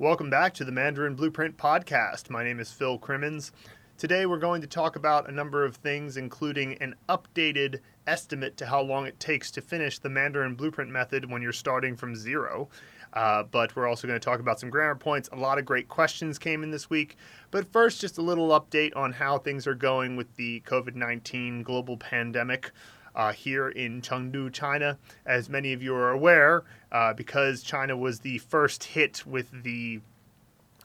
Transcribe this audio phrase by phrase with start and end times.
[0.00, 2.30] Welcome back to the Mandarin Blueprint Podcast.
[2.30, 3.52] My name is Phil Crimmins.
[3.98, 8.64] Today we're going to talk about a number of things, including an updated estimate to
[8.64, 12.70] how long it takes to finish the Mandarin Blueprint method when you're starting from zero.
[13.12, 15.28] Uh, but we're also going to talk about some grammar points.
[15.32, 17.18] A lot of great questions came in this week.
[17.50, 21.62] But first, just a little update on how things are going with the COVID 19
[21.62, 22.72] global pandemic
[23.14, 24.98] uh, here in Chengdu, China.
[25.26, 30.00] As many of you are aware, uh, because China was the first hit with the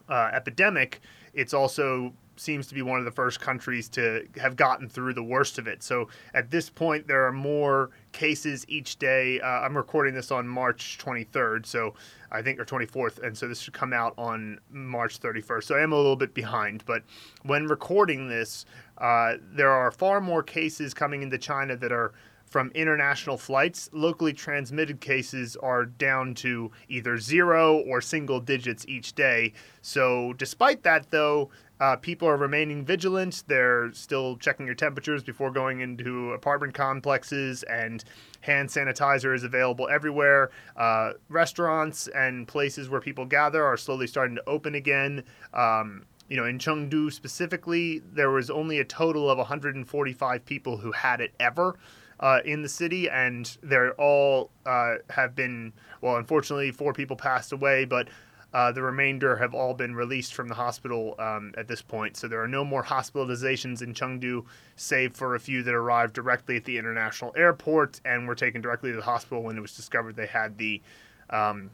[0.09, 1.01] uh, epidemic,
[1.33, 5.23] it's also seems to be one of the first countries to have gotten through the
[5.23, 5.81] worst of it.
[5.81, 9.39] So at this point, there are more cases each day.
[9.39, 11.93] Uh, I'm recording this on March 23rd, so
[12.35, 15.63] I think, or 24th, and so this should come out on March 31st.
[15.63, 17.03] So I am a little bit behind, but
[17.43, 18.65] when recording this,
[18.97, 22.13] uh, there are far more cases coming into China that are
[22.55, 23.89] from international flights.
[23.91, 29.51] Locally transmitted cases are down to either zero or single digits each day.
[29.81, 31.49] So, despite that, though,
[31.81, 33.43] uh, people are remaining vigilant.
[33.47, 38.01] They're still checking your temperatures before going into apartment complexes, and
[38.39, 40.49] hand sanitizer is available everywhere.
[40.77, 45.25] Uh, restaurants and places where people gather are slowly starting to open again.
[45.53, 50.93] Um, you know, in Chengdu specifically, there was only a total of 145 people who
[50.93, 51.75] had it ever.
[52.17, 56.15] Uh, in the city, and they're all uh, have been well.
[56.15, 58.07] Unfortunately, four people passed away, but
[58.53, 62.15] uh, the remainder have all been released from the hospital um, at this point.
[62.15, 64.45] So there are no more hospitalizations in Chengdu,
[64.77, 68.91] save for a few that arrived directly at the international airport and were taken directly
[68.91, 70.81] to the hospital when it was discovered they had the
[71.31, 71.69] um,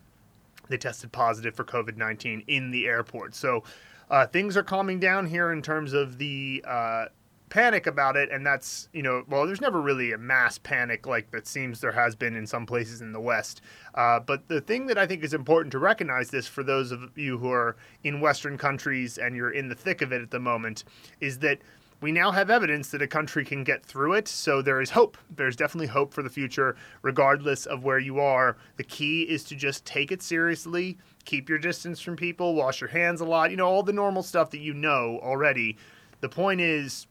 [0.69, 3.35] they tested positive for COVID nineteen in the airport.
[3.35, 3.63] So
[4.09, 7.05] uh, things are calming down here in terms of the uh,
[7.51, 11.29] panic about it, and that's you know, well, there's never really a mass panic like
[11.29, 13.61] that seems there has been in some places in the West.
[13.93, 17.15] Uh, but the thing that I think is important to recognize this for those of
[17.15, 20.39] you who are in Western countries and you're in the thick of it at the
[20.39, 20.85] moment
[21.19, 21.59] is that
[21.99, 24.27] we now have evidence that a country can get through it.
[24.27, 25.19] So there is hope.
[25.35, 28.57] There's definitely hope for the future, regardless of where you are.
[28.77, 32.89] The key is to just take it seriously, keep your distance from people, wash your
[32.89, 35.77] hands a lot, you know, all the normal stuff that you know already.
[36.21, 37.05] The point is,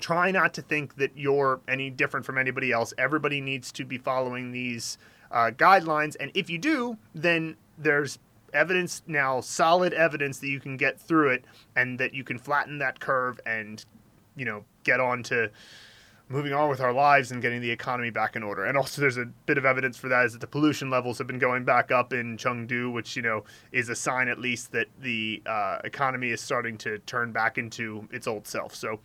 [0.00, 2.92] try not to think that you're any different from anybody else.
[2.98, 4.98] Everybody needs to be following these
[5.30, 6.16] uh, guidelines.
[6.18, 8.18] And if you do, then there's
[8.52, 11.44] evidence now, solid evidence that you can get through it
[11.74, 13.84] and that you can flatten that curve and
[14.36, 15.50] you know, get on to
[16.28, 18.64] moving on with our lives and getting the economy back in order.
[18.64, 21.26] And also, there's a bit of evidence for that is that the pollution levels have
[21.26, 24.86] been going back up in Chengdu, which you know is a sign at least that
[25.00, 28.74] the uh, economy is starting to turn back into its old self.
[28.74, 29.00] So.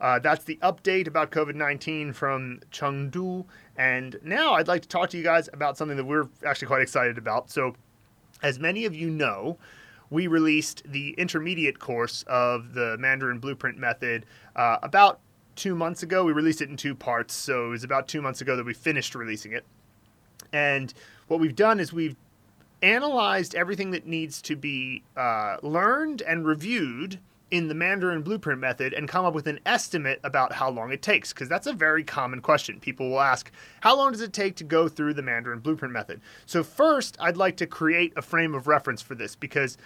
[0.00, 3.44] Uh, that's the update about COVID 19 from Chengdu.
[3.76, 6.82] And now I'd like to talk to you guys about something that we're actually quite
[6.82, 7.50] excited about.
[7.50, 7.74] So,
[8.42, 9.58] as many of you know,
[10.10, 15.20] we released the intermediate course of the Mandarin Blueprint method uh, about
[15.56, 16.24] two months ago.
[16.24, 18.74] We released it in two parts, so it was about two months ago that we
[18.74, 19.64] finished releasing it.
[20.52, 20.92] And
[21.26, 22.16] what we've done is we've
[22.82, 27.18] analyzed everything that needs to be uh, learned and reviewed
[27.54, 31.02] in the Mandarin blueprint method and come up with an estimate about how long it
[31.02, 32.80] takes because that's a very common question.
[32.80, 33.48] People will ask,
[33.80, 36.20] how long does it take to go through the Mandarin blueprint method?
[36.46, 39.78] So, first, I'd like to create a frame of reference for this because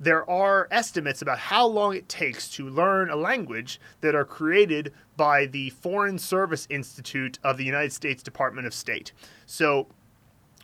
[0.00, 4.90] there are estimates about how long it takes to learn a language that are created
[5.18, 9.12] by the Foreign Service Institute of the United States Department of State.
[9.44, 9.88] So,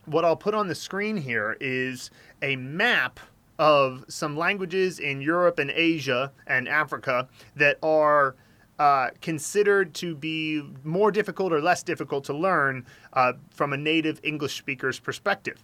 [0.06, 3.20] what I'll put on the screen here is a map
[3.58, 8.36] of some languages in Europe and Asia and Africa that are
[8.78, 12.84] uh, considered to be more difficult or less difficult to learn
[13.14, 15.62] uh, from a native English speaker's perspective.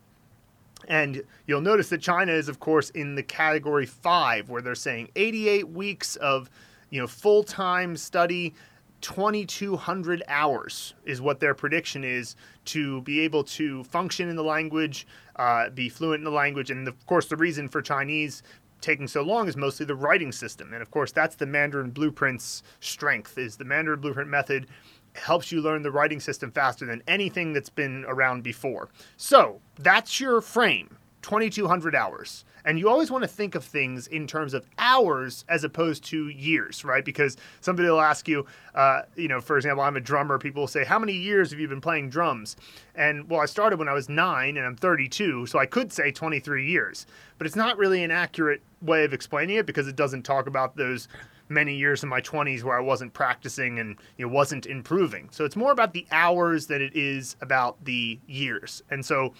[0.88, 5.10] And you'll notice that China is, of course, in the category five, where they're saying
[5.14, 6.50] 88 weeks of
[6.90, 8.54] you know full-time study
[9.02, 15.06] 2200 hours is what their prediction is to be able to function in the language,
[15.36, 16.70] uh, be fluent in the language.
[16.70, 18.42] And of course, the reason for Chinese
[18.80, 20.72] taking so long is mostly the writing system.
[20.72, 24.66] And of course, that's the Mandarin Blueprint's strength is the Mandarin Blueprint method
[25.14, 28.88] helps you learn the writing system faster than anything that's been around before.
[29.16, 30.96] So, that's your frame.
[31.22, 32.44] 2200 hours.
[32.64, 36.28] And you always want to think of things in terms of hours as opposed to
[36.28, 37.04] years, right?
[37.04, 40.38] Because somebody will ask you, uh, you know, for example, I'm a drummer.
[40.38, 42.56] People will say, How many years have you been playing drums?
[42.94, 46.12] And well, I started when I was nine and I'm 32, so I could say
[46.12, 47.06] 23 years.
[47.38, 50.76] But it's not really an accurate way of explaining it because it doesn't talk about
[50.76, 51.08] those
[51.48, 55.28] many years in my 20s where I wasn't practicing and you know, wasn't improving.
[55.30, 58.82] So it's more about the hours than it is about the years.
[58.90, 59.34] And so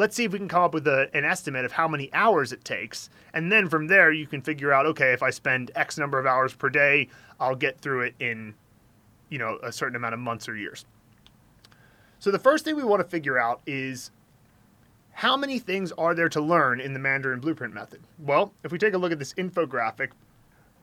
[0.00, 2.52] let's see if we can come up with a, an estimate of how many hours
[2.52, 3.10] it takes.
[3.34, 6.24] And then from there, you can figure out okay, if I spend X number of
[6.24, 7.08] hours per day,
[7.38, 8.54] I'll get through it in,
[9.28, 10.86] you know, a certain amount of months or years.
[12.18, 14.10] So the first thing we want to figure out is
[15.12, 18.00] how many things are there to learn in the Mandarin Blueprint method?
[18.18, 20.12] Well, if we take a look at this infographic,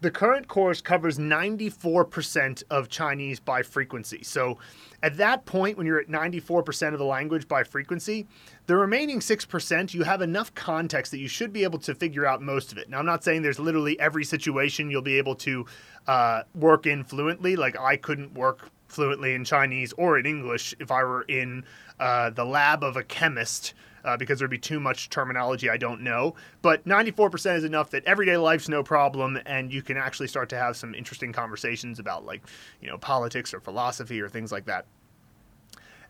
[0.02, 4.24] the current course covers 94% of Chinese by frequency.
[4.24, 4.60] So
[5.02, 8.28] at that point, when you're at 94% of the language by frequency,
[8.68, 12.42] the remaining 6%, you have enough context that you should be able to figure out
[12.42, 12.90] most of it.
[12.90, 15.66] Now, I'm not saying there's literally every situation you'll be able to
[16.08, 17.56] uh, work in fluently.
[17.56, 21.66] Like, I couldn't work fluently in Chinese or in English if I were in
[22.00, 23.74] uh, the lab of a chemist
[24.07, 26.33] uh, because there'd be too much terminology I don't know.
[26.62, 30.57] But 94% is enough that everyday life's no problem, and you can actually start to
[30.57, 32.42] have some interesting conversations about, like,
[32.81, 34.86] you know, politics or philosophy or things like that.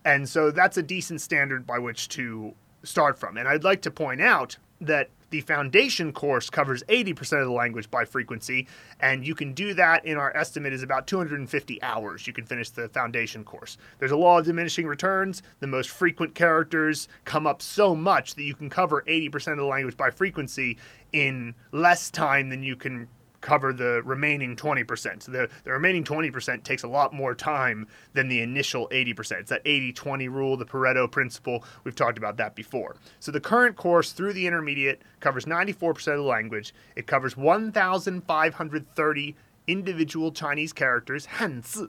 [0.06, 2.54] And so that's a decent standard by which to
[2.84, 3.36] start from.
[3.36, 7.92] And I'd like to point out that the foundation course covers 80% of the language
[7.92, 8.68] by frequency,
[9.00, 12.28] and you can do that in our estimate is about 250 hours.
[12.28, 13.78] You can finish the foundation course.
[14.00, 15.42] There's a law of diminishing returns.
[15.60, 19.66] The most frequent characters come up so much that you can cover 80% of the
[19.66, 20.78] language by frequency
[21.12, 23.08] in less time than you can
[23.48, 25.24] cover the remaining 20%.
[25.24, 29.40] So the, the remaining 20% takes a lot more time than the initial 80%.
[29.40, 31.64] It's that 80 20 rule, the Pareto principle.
[31.86, 32.98] We've talked about that before.
[33.22, 36.74] So the current course through the intermediate covers 94% of the language.
[36.98, 39.36] It covers 1,530
[39.66, 41.88] individual Chinese characters, Hanzi.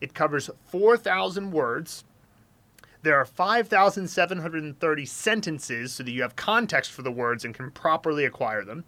[0.00, 2.02] It covers 4,000 words.
[3.02, 8.24] There are 5,730 sentences so that you have context for the words and can properly
[8.24, 8.82] acquire them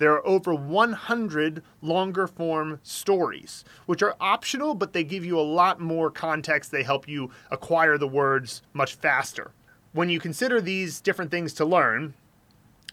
[0.00, 5.42] there are over 100 longer form stories, which are optional, but they give you a
[5.42, 6.70] lot more context.
[6.70, 9.50] They help you acquire the words much faster.
[9.92, 12.14] When you consider these different things to learn,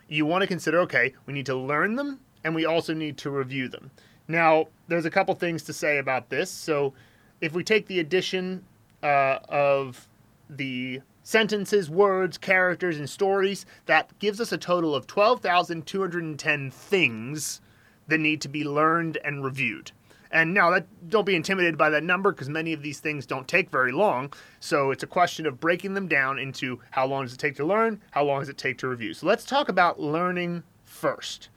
[0.09, 3.29] you want to consider okay, we need to learn them and we also need to
[3.29, 3.89] review them.
[4.27, 6.51] Now, there's a couple things to say about this.
[6.51, 6.93] So,
[7.39, 8.65] if we take the addition
[9.01, 10.09] uh, of
[10.49, 13.65] the sentences, words, characters, and stories.
[13.85, 17.59] That gives us a total of 12,210 things
[18.07, 19.91] that need to be learned and reviewed.
[20.31, 23.45] And now that don't be intimidated by that number because many of these things don't
[23.45, 24.31] take very long.
[24.61, 27.65] So it's a question of breaking them down into how long does it take to
[27.65, 29.13] learn, how long does it take to review.
[29.13, 31.49] So let's talk about learning first.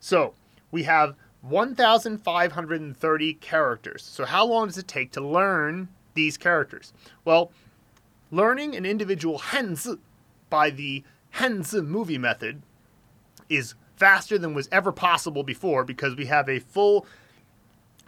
[0.00, 0.34] So
[0.70, 4.02] we have 1,530 characters.
[4.02, 6.92] So how long does it take to learn these characters?
[7.24, 7.52] Well,
[8.34, 9.96] Learning an individual Hanzi
[10.50, 11.04] by the
[11.36, 12.62] Hanzi movie method
[13.48, 17.06] is faster than was ever possible before because we have a full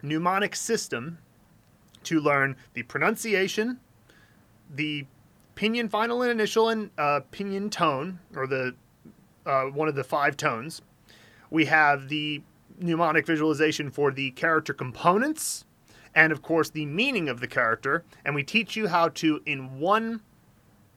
[0.02, 1.19] mnemonic system
[2.02, 3.78] to learn the pronunciation,
[4.69, 5.06] the
[5.55, 8.75] pinyin final and initial and uh, pinyin tone, or the
[9.46, 10.82] uh, one of the five tones.
[11.50, 12.43] We have the
[12.81, 15.67] mnemonic visualization for the character components,
[16.16, 18.02] and of course the meaning of the character.
[18.24, 20.22] And we teach you how to, in one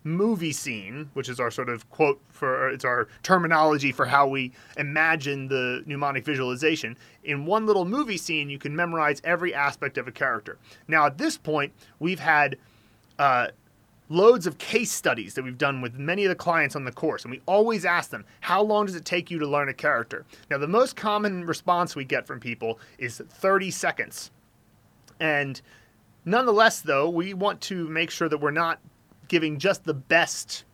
[0.05, 4.51] movie scene, which is our sort of quote for it's our terminology for how we
[4.77, 6.97] imagine the mnemonic visualization.
[7.23, 10.57] In one little movie scene, you can memorize every aspect of a character.
[10.87, 12.57] Now, at this point, we've had
[13.19, 13.47] uh,
[14.07, 17.25] loads of case studies that we've done with many of the clients on the course,
[17.25, 20.25] and we always ask them, How long does it take you to learn a character?
[20.49, 24.31] Now, the most common response we get from people is 30 seconds.
[25.19, 25.61] And
[26.25, 28.79] nonetheless, though, we want to make sure that we're not
[29.27, 30.65] giving just the best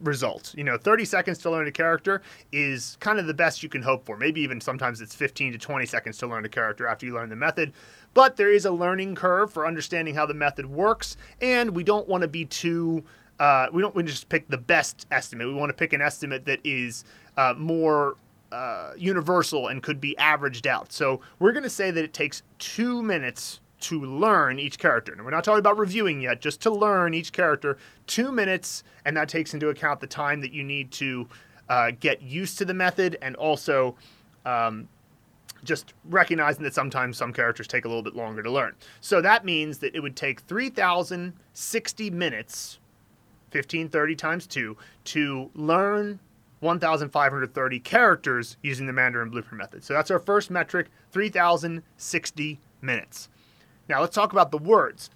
[0.00, 0.54] result.
[0.56, 2.22] You know, 30 seconds to learn a character
[2.52, 4.16] is kind of the best you can hope for.
[4.16, 7.30] Maybe even sometimes it's 15 to 20 seconds to learn a character after you learn
[7.30, 7.72] the method.
[8.12, 12.08] But there is a learning curve for understanding how the method works, and we don't
[12.08, 13.04] want to be too.
[13.40, 15.48] Uh, we don't want to just pick the best estimate.
[15.48, 17.04] We want to pick an estimate that is
[17.36, 18.16] uh, more
[18.52, 20.92] uh, universal and could be averaged out.
[20.92, 25.12] So we're going to say that it takes two minutes to learn each character.
[25.12, 27.76] And we're not talking about reviewing yet, just to learn each character,
[28.06, 31.28] two minutes, and that takes into account the time that you need to
[31.68, 33.94] uh, get used to the method and also
[34.46, 34.88] um,
[35.64, 38.74] just recognizing that sometimes some characters take a little bit longer to learn.
[39.02, 42.78] So that means that it would take 3,060 minutes,
[43.50, 46.20] 1530 times 2, to learn
[46.60, 49.84] 1,530 characters using the Mandarin Blueprint method.
[49.84, 53.28] So that's our first metric 3,060 minutes.
[53.88, 55.10] Now let's talk about the words.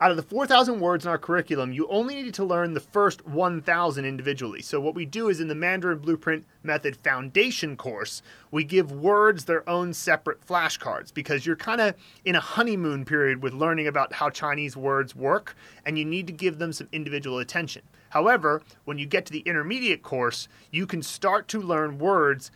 [0.00, 3.24] Out of the 4,000 words in our curriculum, you only need to learn the first
[3.26, 4.60] 1,000 individually.
[4.60, 9.44] So, what we do is in the Mandarin Blueprint Method Foundation course, we give words
[9.44, 14.12] their own separate flashcards because you're kind of in a honeymoon period with learning about
[14.12, 17.82] how Chinese words work, and you need to give them some individual attention.
[18.10, 22.50] However, when you get to the intermediate course, you can start to learn words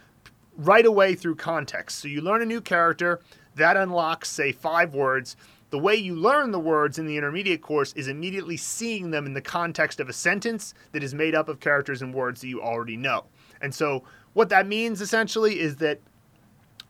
[0.59, 2.01] right away through context.
[2.01, 3.21] So you learn a new character,
[3.59, 5.37] that unlocks, say, five words.
[5.71, 9.35] The way you learn the words in the intermediate course is immediately seeing them in
[9.35, 12.63] the context of a sentence that is made up of characters and words that you
[12.63, 13.27] already know.
[13.61, 16.01] And so, what that means essentially is that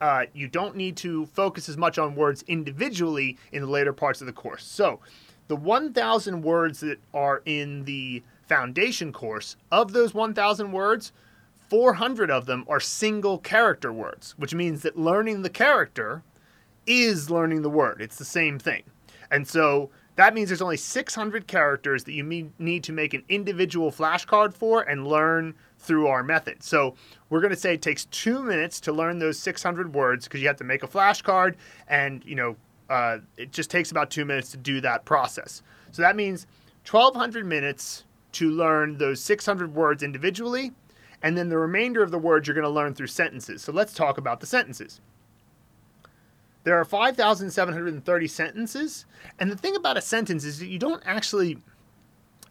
[0.01, 4.21] uh, you don't need to focus as much on words individually in the later parts
[4.21, 4.65] of the course.
[4.65, 5.01] So,
[5.49, 11.13] the 1,000 words that are in the foundation course, of those 1,000 words,
[11.69, 16.23] 400 of them are single character words, which means that learning the character
[16.89, 18.01] is learning the word.
[18.01, 18.83] It's the same thing.
[19.31, 22.25] And so that means there's only 600 characters that you
[22.59, 26.63] need to make an individual flashcard for and learn through our method.
[26.63, 26.97] So
[27.31, 30.49] we're going to say it takes two minutes to learn those 600 words because you
[30.49, 31.55] have to make a flashcard
[31.87, 32.57] and, you know,
[32.91, 35.63] uh, it just takes about two minutes to do that process.
[35.93, 36.47] So that means
[36.91, 40.73] 1,200 minutes to learn those 600 words individually,
[41.23, 43.63] and then the remainder of the words you're going to learn through sentences.
[43.63, 45.01] So let's talk about the sentences.
[46.69, 49.07] There are 5,730 sentences,
[49.39, 51.57] and the thing about a sentence is that you don't actually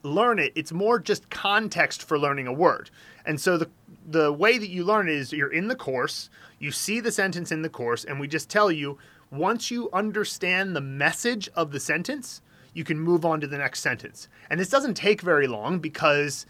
[0.02, 0.54] learn it.
[0.56, 2.90] It's more just context for learning a word.
[3.28, 3.70] And so the
[4.08, 7.52] the way that you learn it is you're in the course, you see the sentence
[7.52, 8.98] in the course, and we just tell you
[9.30, 12.42] once you understand the message of the sentence,
[12.74, 14.30] you can move on to the next sentence.
[14.50, 16.48] And this doesn't take very long because,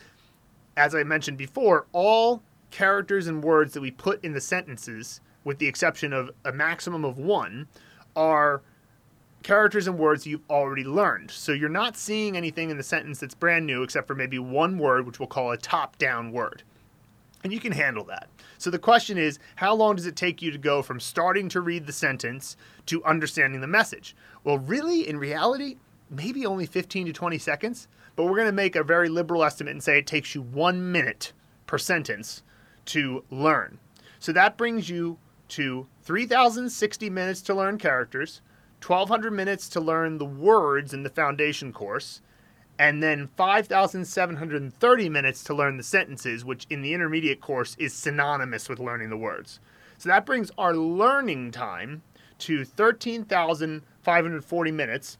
[0.77, 5.59] as I mentioned before, all characters and words that we put in the sentences, with
[5.59, 7.69] the exception of a maximum of one,
[8.17, 8.61] are
[9.43, 11.31] characters and words you've already learned.
[11.31, 14.77] So you're not seeing anything in the sentence that's brand new except for maybe one
[14.77, 16.63] word, which we'll call a top down word.
[17.45, 18.27] And you can handle that.
[18.57, 21.61] So the question is how long does it take you to go from starting to
[21.61, 24.17] read the sentence to understanding the message?
[24.43, 25.77] Well, really, in reality,
[26.09, 27.87] maybe only 15 to 20 seconds,
[28.17, 30.91] but we're going to make a very liberal estimate and say it takes you one
[30.91, 31.31] minute
[31.67, 32.43] per sentence
[32.87, 33.79] to learn.
[34.19, 38.41] So that brings you to 3,060 minutes to learn characters,
[38.85, 42.21] 1,200 minutes to learn the words in the foundation course,
[42.79, 48.69] and then 5,730 minutes to learn the sentences, which in the intermediate course is synonymous
[48.69, 49.59] with learning the words.
[49.97, 52.03] So that brings our learning time
[52.39, 55.17] to 13,540 minutes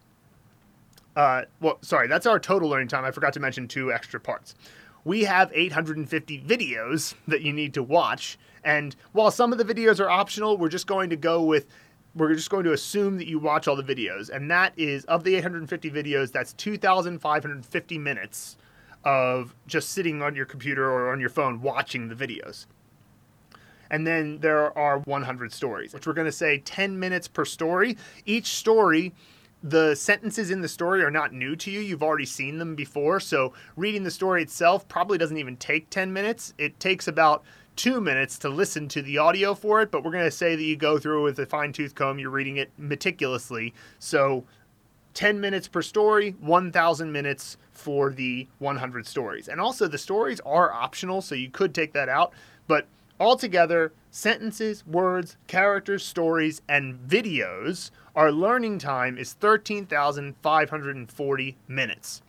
[1.18, 3.04] uh, well, sorry, that's our total learning time.
[3.04, 4.54] I forgot to mention two extra parts.
[5.08, 10.00] We have 850 videos that you need to watch, and while some of the videos
[10.00, 11.66] are optional, we're just going to go with
[12.14, 15.24] we're just going to assume that you watch all the videos, and that is of
[15.24, 18.58] the 850 videos, that's 2,550 minutes
[19.02, 22.66] of just sitting on your computer or on your phone watching the videos.
[23.90, 27.96] And then there are 100 stories, which we're going to say 10 minutes per story.
[28.26, 29.14] Each story
[29.62, 31.80] the sentences in the story are not new to you.
[31.80, 33.20] You've already seen them before.
[33.20, 36.54] So reading the story itself probably doesn't even take 10 minutes.
[36.58, 37.42] It takes about
[37.74, 40.62] two minutes to listen to the audio for it, but we're going to say that
[40.62, 43.72] you go through with a fine tooth comb, you're reading it meticulously.
[43.98, 44.44] So
[45.14, 49.48] 10 minutes per story, 1,000 minutes for the 100 stories.
[49.48, 52.32] And also, the stories are optional, so you could take that out.
[52.66, 52.86] But
[53.20, 62.22] altogether, sentences, words, characters, stories, and videos our learning time is 13,540 minutes.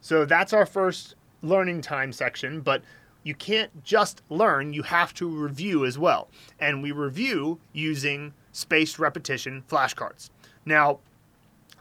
[0.00, 2.84] So that's our first learning time section, but
[3.24, 6.28] you can't just learn, you have to review as well.
[6.60, 10.30] And we review using spaced repetition flashcards.
[10.64, 11.00] Now,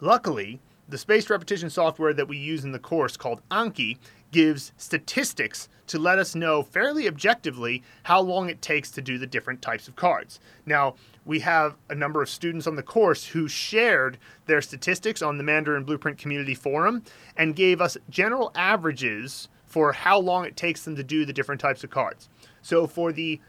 [0.01, 3.99] luckily, the spaced repetition software that we use in the course called Anki
[4.31, 9.27] gives statistics to let us know fairly objectively how long it takes to do the
[9.27, 10.39] different types of cards.
[10.65, 15.37] Now, we have a number of students on the course who shared their statistics on
[15.37, 17.03] the Mandarin Blueprint Community Forum
[17.35, 21.61] and gave us general averages for how long it takes them to do the different
[21.61, 22.29] types of cards.
[22.61, 23.39] So, for the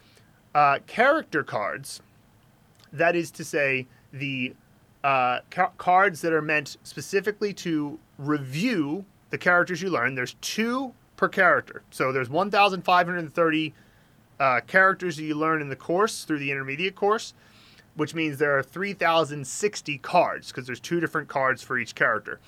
[0.53, 2.01] uh, character cards,
[2.91, 4.53] that is to say, the
[5.03, 10.15] uh, ca- cards that are meant specifically to review the characters you learn.
[10.15, 11.83] There's two per character.
[11.91, 13.73] So there's 1,530
[14.39, 17.35] uh, characters that you learn in the course through the intermediate course,
[17.95, 22.39] which means there are 3,060 cards because there's two different cards for each character.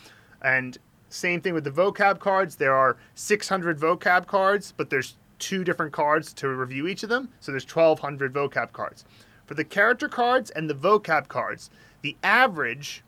[0.42, 2.56] And same thing with the vocab cards.
[2.56, 7.30] There are 600 vocab cards, but there's two different cards to review each of them.
[7.42, 9.06] So there's 1,200 vocab cards.
[9.46, 11.70] For the character cards and the vocab cards,
[12.02, 13.04] the average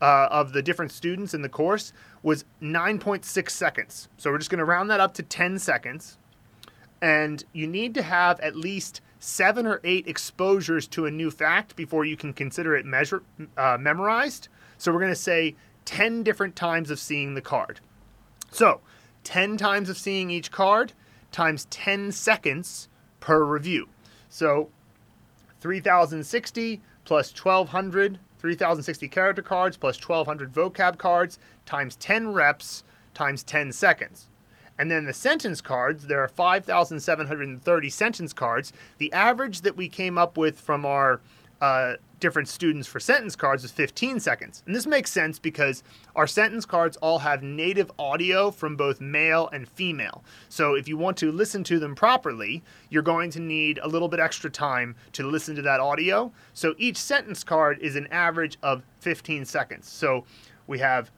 [0.00, 4.08] uh, of the different students in the course was 9.6 seconds.
[4.16, 6.18] So we're just going to round that up to 10 seconds.
[7.00, 11.76] And you need to have at least seven or eight exposures to a new fact
[11.76, 13.22] before you can consider it measure,
[13.56, 14.48] uh, memorized.
[14.78, 17.80] So we're going to say 10 different times of seeing the card.
[18.50, 18.80] So
[19.24, 20.92] 10 times of seeing each card
[21.32, 22.88] times 10 seconds
[23.20, 23.88] per review.
[24.28, 24.70] So
[25.60, 32.82] 3060 plus 1200, 3060 character cards plus 1200 vocab cards times 10 reps
[33.14, 34.28] times 10 seconds.
[34.78, 38.72] And then the sentence cards, there are 5,730 sentence cards.
[38.96, 41.20] The average that we came up with from our
[41.60, 44.62] uh, different students for sentence cards is 15 seconds.
[44.66, 45.82] And this makes sense because
[46.14, 50.22] our sentence cards all have native audio from both male and female.
[50.48, 54.08] So if you want to listen to them properly, you're going to need a little
[54.08, 56.32] bit extra time to listen to that audio.
[56.52, 59.88] So each sentence card is an average of 15 seconds.
[59.88, 60.24] So
[60.66, 61.10] we have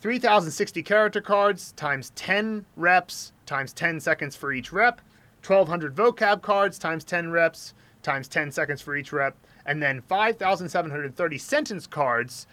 [0.00, 5.00] 3,060 character cards times 10 reps times 10 seconds for each rep,
[5.46, 7.74] 1,200 vocab cards times 10 reps
[8.04, 12.46] times 10 seconds for each rep, and then 5,730 sentence cards,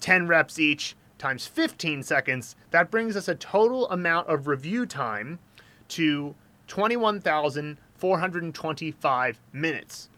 [0.00, 2.56] 10 reps each, times 15 seconds.
[2.72, 5.38] That brings us a total amount of review time
[5.88, 6.34] to
[6.66, 10.08] 21,425 minutes.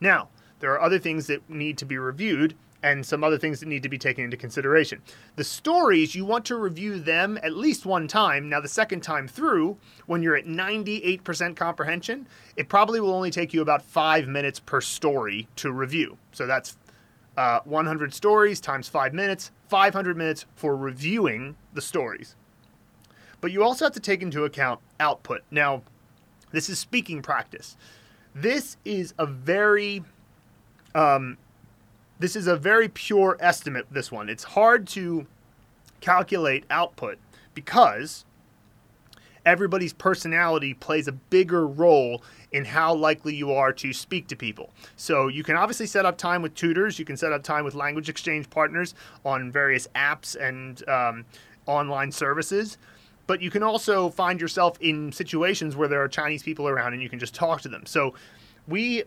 [0.00, 0.28] Now,
[0.60, 3.82] there are other things that need to be reviewed and some other things that need
[3.82, 5.02] to be taken into consideration.
[5.36, 8.48] The stories, you want to review them at least one time.
[8.48, 13.52] Now, the second time through, when you're at 98% comprehension, it probably will only take
[13.52, 16.18] you about five minutes per story to review.
[16.32, 16.76] So that's
[17.36, 22.36] uh, 100 stories times five minutes, 500 minutes for reviewing the stories.
[23.40, 25.42] But you also have to take into account output.
[25.50, 25.82] Now,
[26.50, 27.76] this is speaking practice.
[28.34, 30.02] This is a very
[30.94, 31.38] um,
[32.18, 34.28] this is a very pure estimate, this one.
[34.28, 35.26] It's hard to
[36.00, 37.18] calculate output
[37.54, 38.24] because
[39.44, 42.22] everybody's personality plays a bigger role
[42.52, 44.70] in how likely you are to speak to people.
[44.96, 47.74] So you can obviously set up time with tutors, you can set up time with
[47.74, 48.94] language exchange partners
[49.24, 51.24] on various apps and um,
[51.66, 52.78] online services.
[53.26, 57.02] But you can also find yourself in situations where there are Chinese people around and
[57.02, 57.84] you can just talk to them.
[57.86, 58.14] So
[58.66, 59.04] we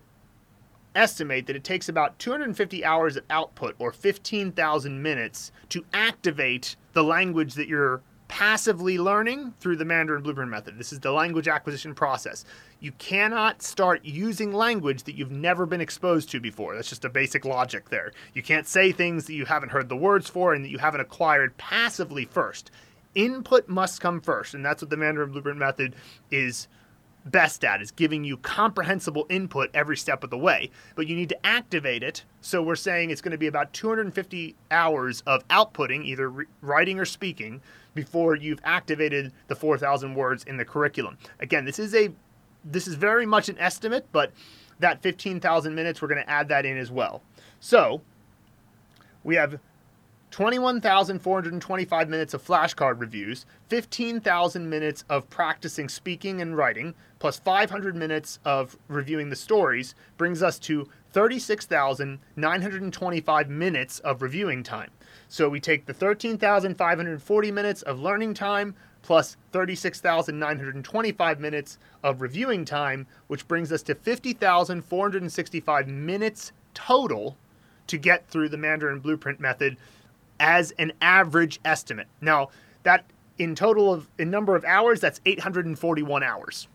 [0.95, 7.03] estimate that it takes about 250 hours of output or 15,000 minutes to activate the
[7.03, 10.77] language that you're passively learning through the Mandarin Blueprint method.
[10.77, 12.45] This is the language acquisition process.
[12.79, 16.73] You cannot start using language that you've never been exposed to before.
[16.73, 18.13] That's just a basic logic there.
[18.33, 21.01] You can't say things that you haven't heard the words for and that you haven't
[21.01, 22.71] acquired passively first.
[23.15, 25.93] Input must come first, and that's what the Mandarin Blueprint method
[26.31, 26.69] is
[27.25, 30.69] best at is giving you comprehensible input every step of the way.
[30.95, 32.23] But you need to activate it.
[32.41, 36.99] So we're saying it's going to be about 250 hours of outputting either re- writing
[36.99, 37.61] or speaking
[37.93, 41.17] before you've activated the 4000 words in the curriculum.
[41.39, 42.09] Again this is a
[42.63, 44.31] this is very much an estimate but
[44.79, 47.21] that 15000 minutes we're going to add that in as well.
[47.59, 48.01] So
[49.23, 49.59] we have
[50.31, 58.39] 21,425 minutes of flashcard reviews, 15,000 minutes of practicing speaking and writing, plus 500 minutes
[58.43, 64.89] of reviewing the stories brings us to 36,925 minutes of reviewing time.
[65.27, 73.05] So we take the 13,540 minutes of learning time plus 36,925 minutes of reviewing time,
[73.27, 77.37] which brings us to 50,465 minutes total
[77.85, 79.77] to get through the Mandarin Blueprint method
[80.39, 82.07] as an average estimate.
[82.19, 82.49] Now,
[82.81, 83.05] that
[83.37, 86.67] in total of in number of hours, that's 841 hours.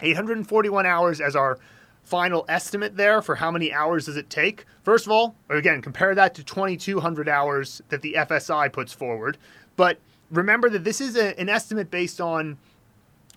[0.00, 1.58] 841 hours as our
[2.04, 4.64] final estimate there for how many hours does it take.
[4.82, 9.36] First of all, again, compare that to 2200 hours that the FSI puts forward.
[9.76, 9.98] But
[10.30, 12.56] remember that this is a, an estimate based on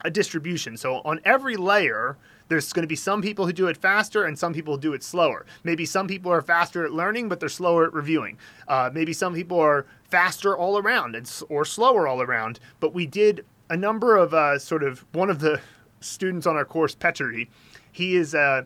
[0.03, 0.77] a distribution.
[0.77, 4.37] So on every layer, there's going to be some people who do it faster and
[4.37, 5.45] some people do it slower.
[5.63, 8.37] Maybe some people are faster at learning, but they're slower at reviewing.
[8.67, 12.59] Uh, maybe some people are faster all around and, or slower all around.
[12.79, 15.61] But we did a number of uh, sort of one of the
[16.01, 17.49] students on our course, Petri.
[17.91, 18.65] He is a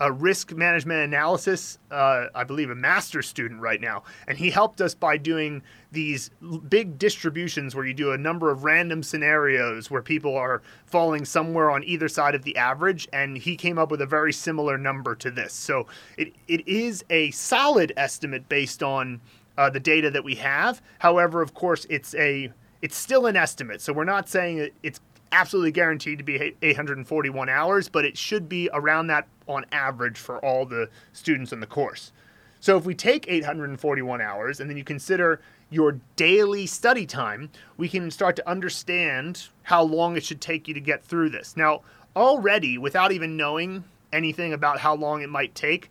[0.00, 4.02] a risk management analysis, uh, I believe, a master's student right now.
[4.26, 6.30] And he helped us by doing these
[6.68, 11.70] big distributions where you do a number of random scenarios where people are falling somewhere
[11.70, 13.06] on either side of the average.
[13.12, 15.52] And he came up with a very similar number to this.
[15.52, 15.86] So
[16.18, 19.20] it, it is a solid estimate based on
[19.56, 20.82] uh, the data that we have.
[20.98, 23.80] However, of course, it's a it's still an estimate.
[23.80, 25.00] So we're not saying it's
[25.34, 30.42] absolutely guaranteed to be 841 hours, but it should be around that on average for
[30.44, 32.12] all the students in the course.
[32.60, 37.88] So if we take 841 hours and then you consider your daily study time, we
[37.88, 41.56] can start to understand how long it should take you to get through this.
[41.56, 41.82] Now,
[42.16, 45.90] already, without even knowing anything about how long it might take,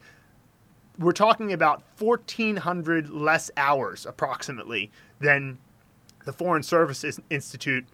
[0.98, 5.58] we're talking about 1,400 less hours approximately than
[6.26, 7.86] the Foreign Service Institute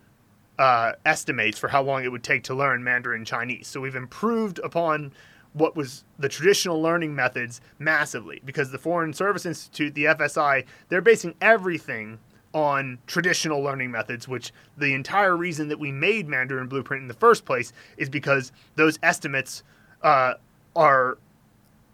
[0.60, 3.66] uh, estimates for how long it would take to learn Mandarin Chinese.
[3.66, 5.14] So we've improved upon
[5.54, 11.02] what was the traditional learning methods massively because the Foreign Service Institute, the FSI, they're
[11.02, 12.20] basing everything
[12.54, 17.14] on traditional learning methods, which the entire reason that we made Mandarin Blueprint in the
[17.14, 19.64] first place is because those estimates
[20.02, 20.34] uh,
[20.76, 21.18] are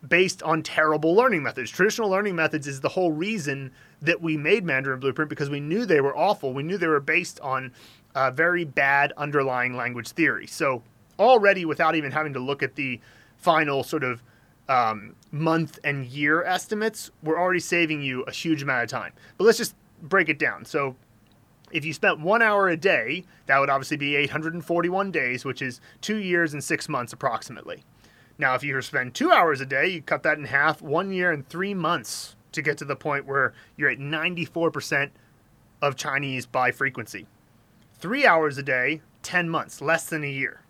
[0.07, 1.69] based on terrible learning methods.
[1.69, 5.85] Traditional learning methods is the whole reason that we made Mandarin Blueprint because we knew
[5.85, 6.53] they were awful.
[6.53, 7.71] We knew they were based on
[8.15, 10.47] uh, very bad underlying language theory.
[10.47, 10.81] So
[11.19, 12.99] already, without even having to look at the
[13.37, 14.23] final sort of
[14.67, 19.13] um, month and year estimates, we're already saving you a huge amount of time.
[19.37, 20.65] But let's just break it down.
[20.65, 20.95] So
[21.71, 25.81] if you spent one hour a day, that would obviously be 841 days, which is
[26.01, 27.83] two years and six months approximately.
[28.37, 31.31] Now, if you spend two hours a day, you cut that in half, one year
[31.31, 35.11] and three months to get to the point where you're at 94%
[35.81, 37.27] of Chinese by frequency.
[38.05, 40.61] Three hours a day, 10 months, less than a year.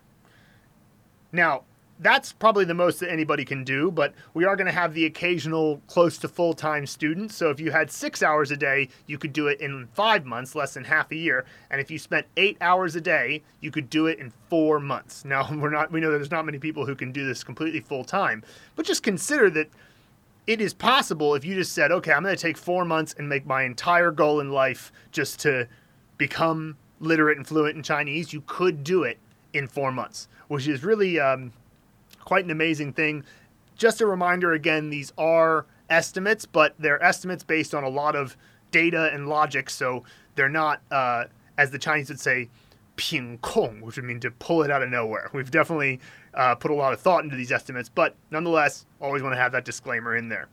[1.34, 1.64] Now,
[2.00, 5.04] that's probably the most that anybody can do, but we are going to have the
[5.04, 7.34] occasional close to full time student.
[7.34, 10.56] So if you had six hours a day, you could do it in five months,
[10.56, 11.44] less than half a year.
[11.70, 15.26] And if you spent eight hours a day, you could do it in four months.
[15.26, 18.06] Now we're not we know there's not many people who can do this completely full
[18.06, 18.46] time,
[18.78, 19.70] but just consider that
[20.48, 23.28] it is possible if you just said, okay, I'm going to take four months and
[23.28, 25.68] make my entire goal in life just to
[26.18, 29.18] become literate and fluent in Chinese, you could do it
[29.54, 31.54] in four months, which is really um,
[32.24, 33.24] quite an amazing thing.
[33.76, 38.38] Just a reminder again, these are estimates, but they're estimates based on a lot of
[38.72, 40.04] data and logic, so
[40.36, 41.26] they're not, uh,
[41.58, 42.50] as the Chinese would say,
[42.96, 45.30] ping kong, which would mean to pull it out of nowhere.
[45.34, 46.00] We've definitely
[46.34, 49.52] uh, put a lot of thought into these estimates, but nonetheless, always want to have
[49.52, 50.48] that disclaimer in there.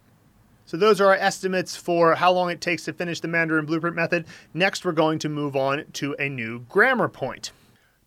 [0.72, 3.94] So those are our estimates for how long it takes to finish the Mandarin Blueprint
[3.94, 4.24] method.
[4.54, 7.52] Next, we're going to move on to a new grammar point.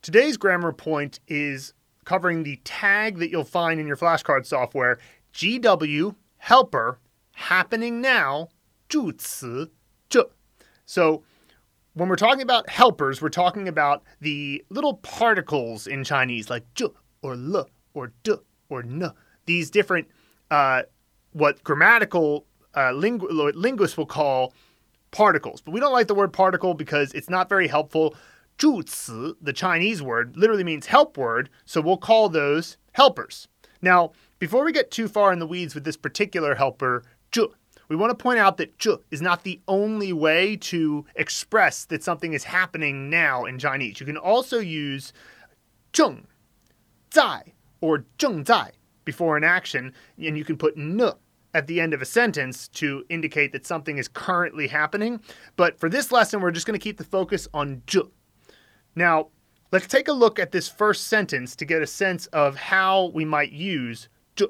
[0.02, 1.76] Today's grammar point is
[2.06, 4.98] covering the tag that you'll find in your flashcard software
[5.32, 6.98] GW helper
[7.34, 8.50] happening now
[8.90, 9.72] 助词
[10.10, 10.32] 着.
[10.88, 11.22] So
[11.94, 16.64] when we're talking about helpers, we're talking about the little particles in Chinese like
[17.22, 18.12] or le or
[18.70, 18.84] or.
[19.46, 20.08] These different
[20.50, 20.82] uh,
[21.34, 24.54] what grammatical uh, lingu- linguists will call
[25.12, 25.62] particles.
[25.62, 28.16] But we don't like the word particle because it's not very helpful.
[28.58, 33.48] 助词, the Chinese word, literally means help word, so we'll call those helpers.
[33.82, 37.54] Now, before we get too far in the weeds with this particular helper, 助,
[37.90, 42.04] we want to point out that 着 is not the only way to express that
[42.04, 44.00] something is happening now in Chinese.
[44.00, 45.12] You can also use
[45.92, 46.24] 正
[47.12, 48.72] 在 or 正在
[49.06, 51.14] before an action, and you can put ne
[51.55, 55.21] at the end of a sentence to indicate that something is currently happening.
[55.57, 58.03] But for this lesson, we're just going to keep the focus on 这.
[58.95, 59.29] Now,
[59.73, 63.25] let's take a look at this first sentence to get a sense of how we
[63.25, 64.47] might use 这.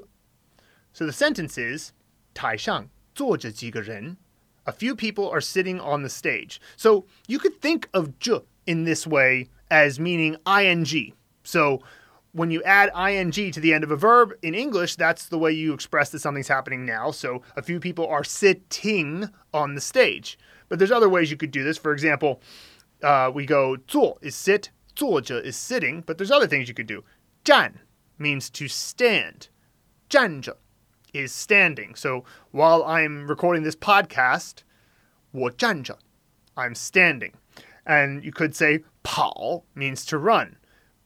[0.93, 1.93] So the sentence is
[2.33, 4.17] 台上坐着几个人.
[4.65, 6.59] A few people are sitting on the stage.
[6.77, 11.13] So you could think of 这 in this way as meaning ing.
[11.43, 11.81] So
[12.35, 15.51] when you add ing to the end of a verb in English, that's the way
[15.51, 17.11] you express that something's happening now.
[17.11, 20.37] So a few people are sitting on the stage.
[20.69, 21.77] But there's other ways you could do this.
[21.77, 22.41] For example,
[23.03, 26.87] uh, we go 坐 is sit, 坐着 is sitting, but there's other things you could
[26.87, 27.03] do.
[27.43, 27.79] 站
[28.17, 29.49] means to stand.
[30.09, 30.57] 站着
[31.13, 31.95] is standing.
[31.95, 34.63] So while I'm recording this podcast,
[35.31, 35.97] 我站着
[36.55, 37.33] I'm standing.
[37.85, 40.57] And you could say 跑 means to run.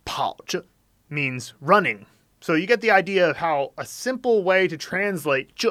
[0.04, 0.66] 跑着
[1.11, 2.07] means running.
[2.41, 5.67] So you get the idea of how a simple way to translate ch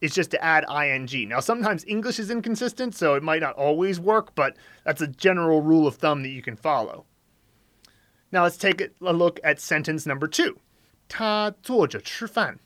[0.00, 1.28] is just to add ing.
[1.28, 5.62] Now, sometimes English is inconsistent, so it might not always work, but that's a general
[5.62, 7.06] rule of thumb that you can follow.
[8.30, 10.58] Now let's take a look at sentence number two.
[11.08, 12.58] 他坐着吃饭.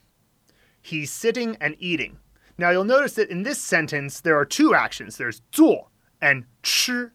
[0.81, 2.17] He's sitting and eating.
[2.57, 5.19] Now you'll notice that in this sentence there are two actions.
[5.19, 7.11] There's 坐 and 吃.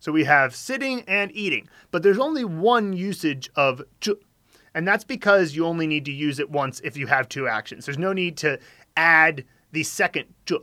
[0.00, 4.16] So we have sitting and eating, but there's only one usage of 着
[4.73, 7.85] And that's because you only need to use it once if you have two actions.
[7.85, 8.59] There's no need to
[8.97, 10.59] add the second 这.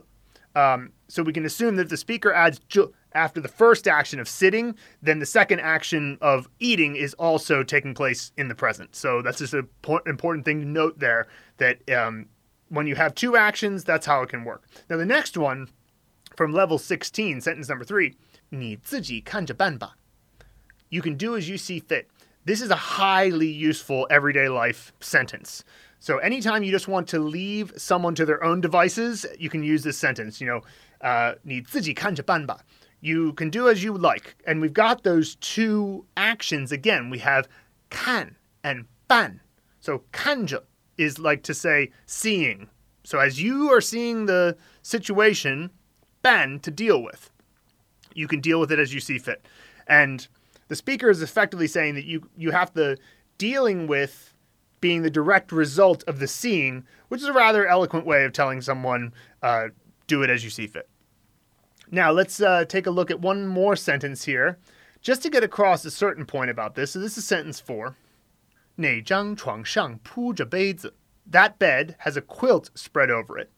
[0.53, 4.19] Um, so we can assume that if the speaker adds 这 after the first action
[4.19, 8.95] of sitting, then the second action of eating is also taking place in the present.
[8.95, 9.67] So that's just an
[10.05, 12.27] important thing to note there that um,
[12.69, 14.63] when you have two actions, that's how it can work.
[14.89, 15.67] Now, the next one
[16.37, 18.15] from level 16, sentence number three,
[18.49, 19.95] 你自己看着办吧.
[20.89, 22.07] You can do as you see fit.
[22.46, 25.64] This is a highly useful everyday life sentence.
[25.98, 29.82] So anytime you just want to leave someone to their own devices, you can use
[29.82, 30.40] this sentence.
[30.40, 30.60] You know,
[31.00, 32.60] uh, need ziji kanja banba.
[33.00, 37.10] You can do as you like, and we've got those two actions again.
[37.10, 37.48] We have
[37.90, 39.40] kan and ban.
[39.80, 40.60] So kanja
[40.96, 42.68] is like to say seeing.
[43.02, 45.70] So as you are seeing the situation,
[46.22, 47.28] ban to deal with.
[48.14, 49.44] You can deal with it as you see fit,
[49.88, 50.28] and
[50.67, 52.97] the speaker is effectively saying that you you have the
[53.37, 54.33] dealing with
[54.79, 58.61] being the direct result of the seeing, which is a rather eloquent way of telling
[58.61, 59.67] someone uh,
[60.07, 60.89] do it as you see fit.
[61.91, 64.57] Now, let's uh, take a look at one more sentence here,
[65.01, 66.91] just to get across a certain point about this.
[66.91, 67.95] So, this is sentence four.
[68.77, 70.95] 那张床上铺着被子.
[71.29, 73.49] That bed has a quilt spread over it.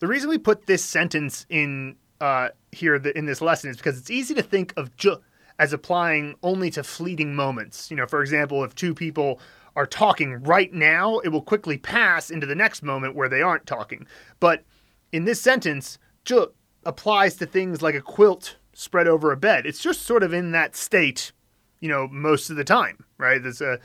[0.00, 4.10] The reason we put this sentence in uh, here in this lesson is because it's
[4.10, 5.16] easy to think of j
[5.59, 7.91] as applying only to fleeting moments.
[7.91, 9.39] You know, for example, if two people
[9.75, 13.67] are talking right now, it will quickly pass into the next moment where they aren't
[13.67, 14.07] talking.
[14.39, 14.63] But
[15.11, 16.45] in this sentence, j
[16.85, 19.65] applies to things like a quilt spread over a bed.
[19.65, 21.33] It's just sort of in that state,
[21.81, 23.43] you know, most of the time, right?
[23.43, 23.79] There's a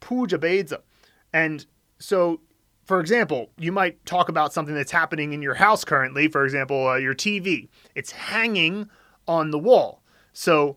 [0.00, 0.82] puja beiza.
[1.32, 1.64] And
[1.98, 2.40] so,
[2.84, 6.28] for example, you might talk about something that's happening in your house currently.
[6.28, 7.68] For example, uh, your TV.
[7.94, 8.90] It's hanging
[9.26, 10.02] on the wall.
[10.34, 10.76] So,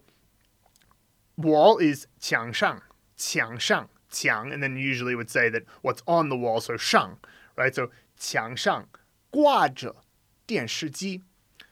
[1.39, 2.81] wall is 墙上,
[3.17, 7.17] 墙上,墙, and then usually would say that what's on the wall, so 上,
[7.55, 7.73] right?
[7.73, 8.87] So 墙上
[9.31, 9.95] 挂着
[10.45, 11.21] 电视机.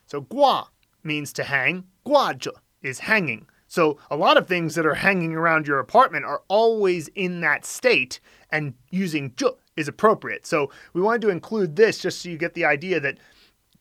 [0.05, 0.69] So 挂
[1.03, 3.45] means to hang, 挂着 is hanging.
[3.67, 7.65] So a lot of things that are hanging around your apartment are always in that
[7.65, 10.45] state, and using 着 is appropriate.
[10.45, 13.17] So we wanted to include this just so you get the idea that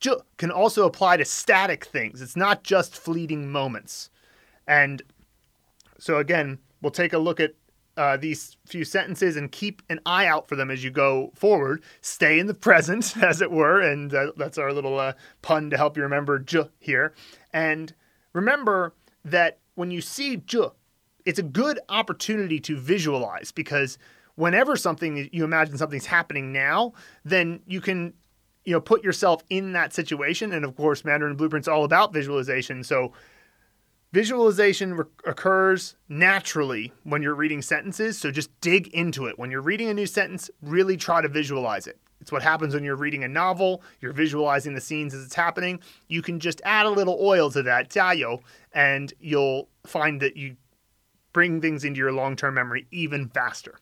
[0.00, 2.20] 着 can also apply to static things.
[2.20, 4.10] It's not just fleeting moments.
[4.66, 5.02] And
[5.98, 7.54] so again, we'll take a look at
[7.96, 11.82] uh, these few sentences and keep an eye out for them as you go forward.
[12.02, 15.76] Stay in the present, as it were, and uh, that's our little uh, pun to
[15.76, 17.14] help you remember j here.
[17.52, 17.94] And
[18.32, 20.66] remember that when you see j,
[21.24, 23.98] it's a good opportunity to visualize because
[24.34, 26.92] whenever something you imagine something's happening now,
[27.24, 28.12] then you can
[28.64, 30.52] you know put yourself in that situation.
[30.52, 33.12] And of course, Mandarin Blueprint's all about visualization, so
[34.16, 39.38] Visualization occurs naturally when you're reading sentences, so just dig into it.
[39.38, 42.00] When you're reading a new sentence, really try to visualize it.
[42.22, 45.80] It's what happens when you're reading a novel, you're visualizing the scenes as it's happening.
[46.08, 48.40] You can just add a little oil to that, tayo,
[48.72, 50.56] and you'll find that you
[51.34, 53.78] bring things into your long term memory even faster.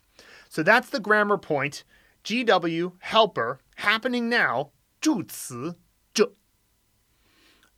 [0.49, 1.85] So that's the grammar point.
[2.25, 5.77] GW helper happening now, 助词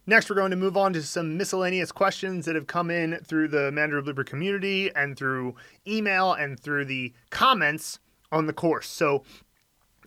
[0.08, 3.48] Next, we're going to move on to some miscellaneous questions that have come in through
[3.48, 7.98] the Mandarin community and through email and through the comments
[8.30, 8.86] on the course.
[8.86, 9.24] So,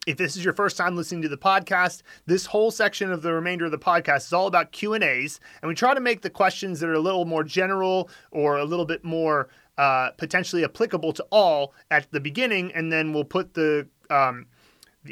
[0.07, 3.33] if this is your first time listening to the podcast, this whole section of the
[3.33, 6.21] remainder of the podcast is all about Q and A's, and we try to make
[6.21, 10.63] the questions that are a little more general or a little bit more uh, potentially
[10.63, 14.45] applicable to all at the beginning, and then we'll put the um,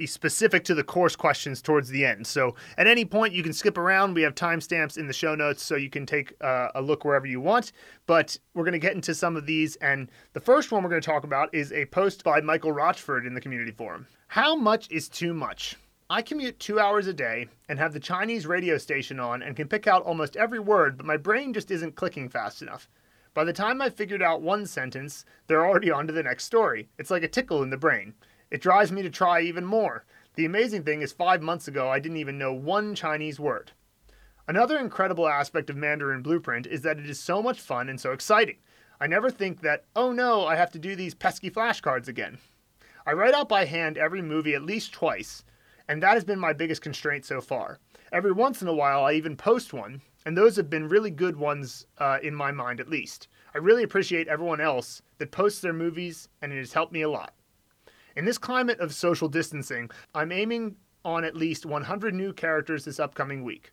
[0.06, 2.28] specific to the course questions towards the end.
[2.28, 4.14] So at any point, you can skip around.
[4.14, 7.26] We have timestamps in the show notes, so you can take uh, a look wherever
[7.26, 7.72] you want.
[8.06, 9.76] But we're going to get into some of these.
[9.78, 13.26] And the first one we're going to talk about is a post by Michael Rochford
[13.26, 14.08] in the community forum.
[14.28, 15.76] How much is too much?
[16.10, 19.68] I commute two hours a day and have the Chinese radio station on and can
[19.68, 22.90] pick out almost every word, but my brain just isn't clicking fast enough.
[23.34, 26.88] By the time I've figured out one sentence, they're already on to the next story.
[26.98, 28.14] It's like a tickle in the brain.
[28.50, 30.06] It drives me to try even more.
[30.36, 33.72] The amazing thing is, five months ago, I didn't even know one Chinese word.
[34.48, 38.14] Another incredible aspect of Mandarin Blueprint is that it is so much fun and so
[38.14, 38.58] exciting.
[39.02, 42.38] I never think that, oh no, I have to do these pesky flashcards again.
[43.06, 45.44] I write out by hand every movie at least twice,
[45.90, 47.80] and that has been my biggest constraint so far.
[48.12, 51.36] Every once in a while, I even post one, and those have been really good
[51.36, 53.28] ones uh, in my mind at least.
[53.54, 57.10] I really appreciate everyone else that posts their movies, and it has helped me a
[57.10, 57.34] lot.
[58.18, 60.76] In this climate of social distancing, I'm aiming
[61.06, 63.70] on at least 100 new characters this upcoming week.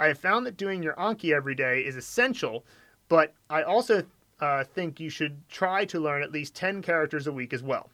[0.00, 2.66] I have found that doing your Anki every day is essential,
[3.08, 4.02] but I also
[4.40, 7.88] uh, think you should try to learn at least 10 characters a week as well.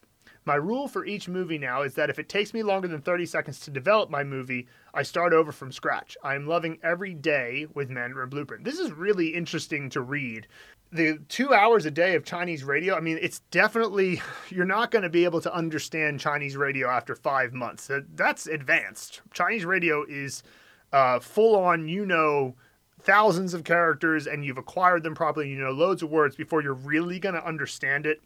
[0.47, 3.27] My rule for each movie now is that if it takes me longer than 30
[3.27, 6.17] seconds to develop my movie, I start over from scratch.
[6.25, 8.65] I am loving every day with Mandarin Blueprint.
[8.65, 10.49] This is really interesting to read
[10.92, 15.05] the two hours a day of Chinese radio, I mean, it's definitely, you're not going
[15.05, 17.88] to be able to understand Chinese radio after five months.
[18.14, 19.20] That's advanced.
[19.33, 20.42] Chinese radio is
[20.92, 22.57] uh, full on, you know,
[23.00, 26.74] thousands of characters and you've acquired them properly, you know, loads of words before you're
[26.74, 28.20] really going to understand it.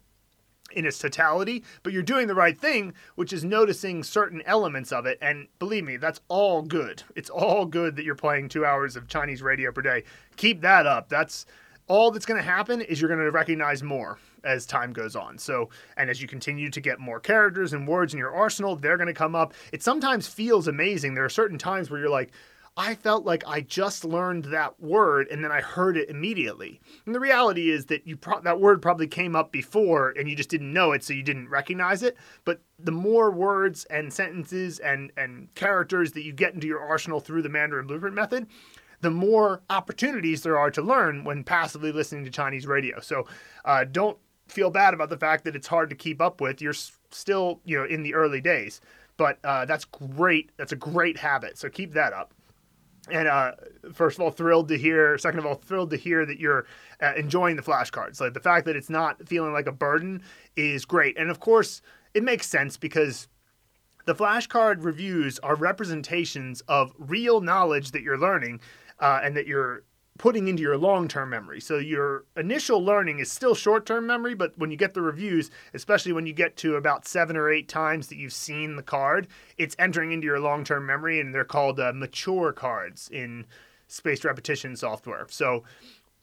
[0.71, 5.05] in its totality, but you're doing the right thing, which is noticing certain elements of
[5.05, 5.17] it.
[5.21, 7.03] And believe me, that's all good.
[7.15, 10.03] It's all good that you're playing two hours of Chinese radio per day.
[10.37, 11.07] Keep that up.
[11.07, 11.45] That's
[11.87, 15.37] all that's going to happen is you're going to recognize more as time goes on.
[15.37, 18.97] So, and as you continue to get more characters and words in your arsenal, they're
[18.97, 19.53] going to come up.
[19.71, 21.13] It sometimes feels amazing.
[21.13, 22.31] There are certain times where you're like,
[22.77, 26.81] I felt like I just learned that word and then I heard it immediately.
[27.05, 30.35] And the reality is that you pro- that word probably came up before and you
[30.35, 32.17] just didn't know it, so you didn't recognize it.
[32.43, 37.21] But the more words and sentences and and characters that you get into your arsenal
[37.21, 38.47] through the Mandarin Blueprint method,
[39.05, 42.99] the more opportunities there are to learn when passively listening to Chinese radio.
[42.99, 43.27] So
[43.63, 46.61] uh, don't feel bad about the fact that it's hard to keep up with.
[46.61, 48.81] You're still you know in the early days,
[49.17, 50.51] but uh, that's great.
[50.57, 51.57] That's a great habit.
[51.57, 52.33] So keep that up
[53.11, 53.51] and uh,
[53.93, 55.17] first of all, thrilled to hear.
[55.17, 56.65] Second of all, thrilled to hear that you're
[57.01, 58.19] uh, enjoying the flashcards.
[58.19, 60.23] Like the fact that it's not feeling like a burden
[60.55, 61.17] is great.
[61.17, 61.81] And of course,
[62.13, 63.27] it makes sense because
[64.05, 68.59] the flashcard reviews are representations of real knowledge that you're learning
[68.99, 69.83] uh, and that you're
[70.17, 71.59] putting into your long term memory.
[71.59, 75.51] So your initial learning is still short term memory, but when you get the reviews,
[75.73, 79.27] especially when you get to about seven or eight times that you've seen the card,
[79.57, 83.45] it's entering into your long term memory, and they're called uh, mature cards in
[83.87, 85.25] spaced repetition software.
[85.29, 85.63] So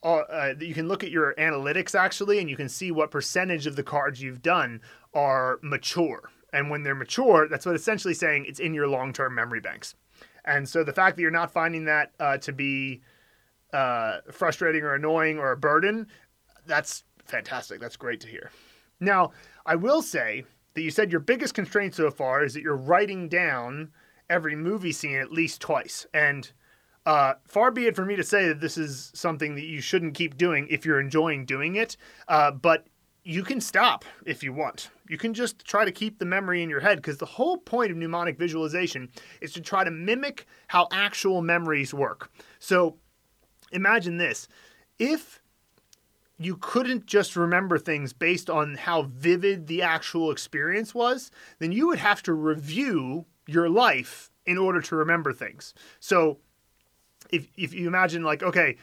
[0.02, 3.66] uh, uh, you can look at your analytics actually, and you can see what percentage
[3.66, 4.80] of the cards you've done
[5.14, 6.30] are mature.
[6.52, 9.94] And when they're mature, that's what essentially saying it's in your long term memory banks.
[10.44, 13.02] And so the fact that you're not finding that uh, to be
[13.72, 16.07] uh, frustrating or annoying or a burden,
[16.66, 17.81] that's fantastic.
[17.81, 18.50] That's great to hear.
[19.00, 19.33] Now,
[19.66, 23.28] I will say that you said your biggest constraint so far is that you're writing
[23.28, 23.90] down
[24.31, 26.07] every movie scene at least twice.
[26.14, 26.50] And
[27.05, 30.14] uh, far be it for me to say that this is something that you shouldn't
[30.14, 31.96] keep doing if you're enjoying doing it.
[32.28, 32.87] Uh, but
[33.24, 34.90] you can stop if you want.
[35.08, 37.90] You can just try to keep the memory in your head because the whole point
[37.90, 42.30] of mnemonic visualization is to try to mimic how actual memories work.
[42.58, 42.96] So
[43.70, 44.48] imagine this
[44.98, 45.40] if
[46.38, 51.30] you couldn't just remember things based on how vivid the actual experience was,
[51.61, 55.74] then you would have to review your life in order to remember things.
[56.00, 56.38] So
[57.30, 58.76] if if you imagine like okay,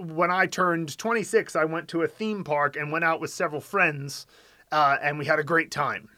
[0.00, 3.60] when I turned 26, I went to a theme park and went out with several
[3.60, 4.26] friends
[4.72, 6.08] uh, and we had a great time.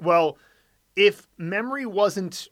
[0.00, 0.38] Well,
[0.96, 2.48] if memory wasn't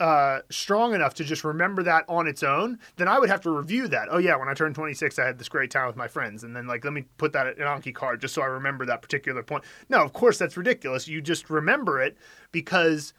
[0.00, 3.50] uh, strong enough to just remember that on its own, then I would have to
[3.50, 4.08] review that.
[4.10, 6.56] Oh yeah, when I turned 26, I had this great time with my friends, and
[6.56, 9.02] then like let me put that in an Anki card just so I remember that
[9.02, 9.64] particular point.
[9.88, 11.06] No, of course that's ridiculous.
[11.06, 12.16] You just remember it
[12.50, 13.12] because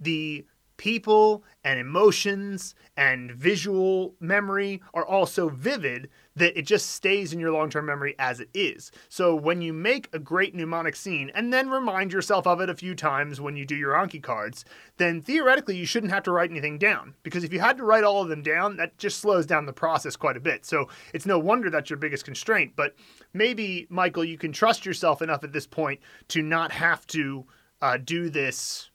[0.00, 0.44] the
[0.76, 7.40] people and emotions and visual memory are all so vivid that it just stays in
[7.40, 8.90] your long term memory as it is.
[9.08, 12.74] So when you make a great mnemonic scene and then remind yourself of it a
[12.74, 14.64] few times when you do your Anki cards,
[14.96, 17.14] then theoretically you shouldn't have to write anything down.
[17.22, 19.72] Because if you had to write all of them down, that just slows down the
[19.72, 20.64] process quite a bit.
[20.64, 22.72] So it's no wonder that's your biggest constraint.
[22.76, 22.94] But
[23.32, 27.46] maybe, Michael, you can trust yourself enough at this point to not have to
[27.80, 28.91] uh, do this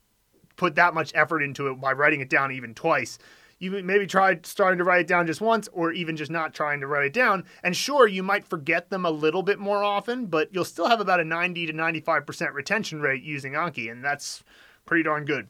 [0.57, 3.17] put that much effort into it by writing it down even twice.
[3.59, 6.79] You maybe try starting to write it down just once or even just not trying
[6.81, 7.43] to write it down.
[7.63, 10.99] And sure, you might forget them a little bit more often, but you'll still have
[10.99, 14.43] about a 90 to 95% retention rate using Anki, and that's
[14.85, 15.47] pretty darn good.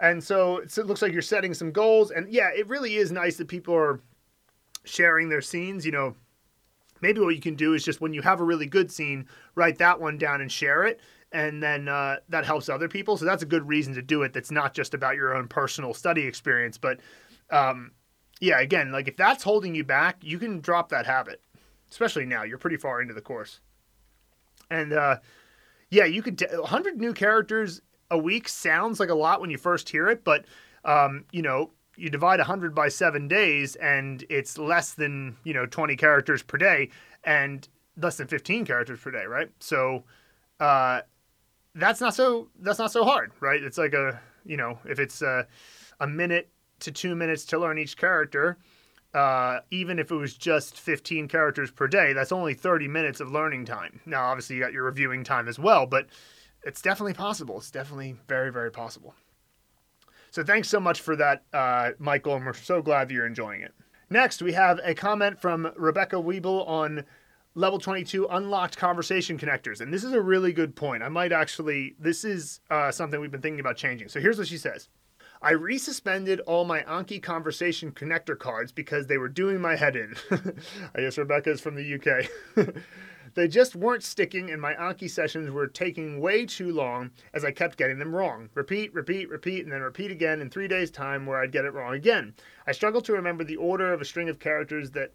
[0.00, 2.10] And so it looks like you're setting some goals.
[2.10, 4.00] And yeah, it really is nice that people are
[4.84, 5.84] sharing their scenes.
[5.84, 6.16] You know,
[7.02, 9.76] maybe what you can do is just when you have a really good scene, write
[9.78, 11.00] that one down and share it
[11.32, 13.16] and then uh, that helps other people.
[13.16, 14.32] So that's a good reason to do it.
[14.32, 17.00] That's not just about your own personal study experience, but
[17.50, 17.92] um,
[18.40, 21.40] yeah, again, like if that's holding you back, you can drop that habit,
[21.90, 22.42] especially now.
[22.42, 23.60] You're pretty far into the course,
[24.70, 25.18] and uh,
[25.90, 26.38] yeah, you could.
[26.38, 30.24] T- 100 new characters a week sounds like a lot when you first hear it,
[30.24, 30.44] but
[30.84, 35.64] um, you know, you divide 100 by seven days, and it's less than you know
[35.64, 36.90] 20 characters per day,
[37.24, 39.50] and less than 15 characters per day, right?
[39.60, 40.04] So.
[40.60, 41.00] Uh,
[41.74, 43.62] that's not so that's not so hard, right?
[43.62, 45.46] It's like a you know if it's a,
[46.00, 48.58] a minute to two minutes to learn each character,
[49.14, 53.30] uh, even if it was just 15 characters per day, that's only 30 minutes of
[53.30, 54.00] learning time.
[54.04, 56.06] Now, obviously, you got your reviewing time as well, but
[56.64, 57.58] it's definitely possible.
[57.58, 59.14] It's definitely very, very possible.
[60.30, 63.60] So, thanks so much for that, uh, Michael, and we're so glad that you're enjoying
[63.60, 63.72] it.
[64.08, 67.04] Next, we have a comment from Rebecca Weeble on
[67.54, 69.80] level 22 unlocked conversation connectors.
[69.80, 71.02] And this is a really good point.
[71.02, 74.08] I might actually, this is uh, something we've been thinking about changing.
[74.08, 74.88] So here's what she says.
[75.42, 80.14] I resuspended all my Anki conversation connector cards because they were doing my head in.
[80.94, 82.74] I guess Rebecca is from the UK.
[83.34, 87.50] They just weren't sticking, and my Anki sessions were taking way too long as I
[87.50, 88.50] kept getting them wrong.
[88.54, 91.72] Repeat, repeat, repeat, and then repeat again in three days' time where I'd get it
[91.72, 92.34] wrong again.
[92.66, 95.12] I struggle to remember the order of a string of characters that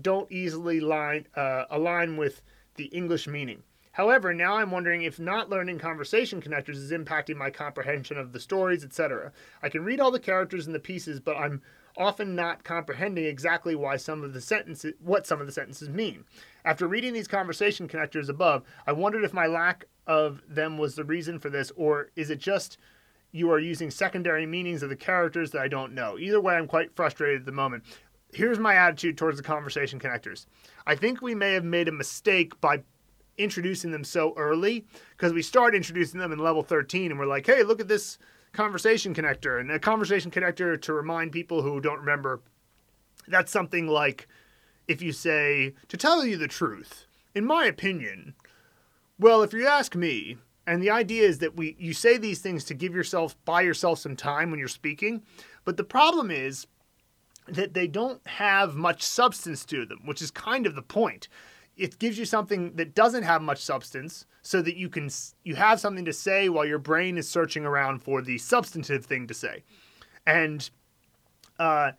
[0.00, 2.42] don't easily line, uh, align with
[2.76, 3.62] the English meaning.
[3.92, 8.40] However, now I'm wondering if not learning conversation connectors is impacting my comprehension of the
[8.40, 9.32] stories, etc.
[9.62, 11.60] I can read all the characters and the pieces, but I'm
[11.98, 16.24] often not comprehending exactly why some of the sentences what some of the sentences mean.
[16.64, 21.04] After reading these conversation connectors above, I wondered if my lack of them was the
[21.04, 22.78] reason for this or is it just
[23.30, 26.18] you are using secondary meanings of the characters that I don't know.
[26.18, 27.84] Either way, I'm quite frustrated at the moment.
[28.32, 30.46] Here's my attitude towards the conversation connectors.
[30.86, 32.82] I think we may have made a mistake by
[33.36, 37.46] introducing them so early because we start introducing them in level 13 and we're like,
[37.46, 38.18] hey, look at this
[38.52, 39.60] conversation connector.
[39.60, 42.40] And a conversation connector to remind people who don't remember,
[43.28, 44.28] that's something like
[44.88, 48.34] if you say, to tell you the truth, in my opinion,
[49.18, 52.64] well, if you ask me, and the idea is that we you say these things
[52.64, 55.22] to give yourself buy yourself some time when you're speaking,
[55.64, 56.66] but the problem is
[57.48, 61.28] that they don't have much substance to them, which is kind of the point.
[61.76, 65.08] It gives you something that doesn't have much substance so that you can
[65.44, 69.26] you have something to say while your brain is searching around for the substantive thing
[69.26, 69.62] to say.
[70.26, 70.68] And
[71.58, 71.92] uh,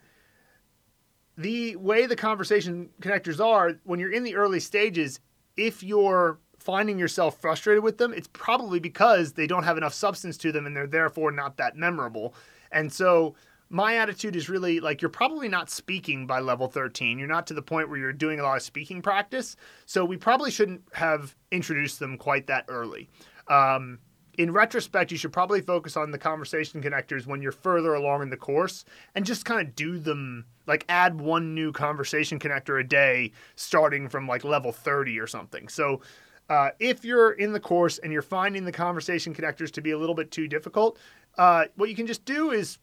[1.37, 5.19] the way the conversation connectors are when you're in the early stages
[5.57, 10.37] if you're finding yourself frustrated with them it's probably because they don't have enough substance
[10.37, 12.35] to them and they're therefore not that memorable.
[12.71, 13.35] And so
[13.73, 17.17] my attitude is really like you're probably not speaking by level 13.
[17.17, 19.55] You're not to the point where you're doing a lot of speaking practice.
[19.87, 23.09] So we probably shouldn't have introduced them quite that early.
[23.47, 23.97] Um,
[24.37, 28.29] in retrospect, you should probably focus on the conversation connectors when you're further along in
[28.29, 32.83] the course and just kind of do them like add one new conversation connector a
[32.83, 35.67] day starting from like level 30 or something.
[35.67, 35.99] So
[36.47, 39.97] uh, if you're in the course and you're finding the conversation connectors to be a
[39.97, 40.99] little bit too difficult,
[41.39, 42.77] uh, what you can just do is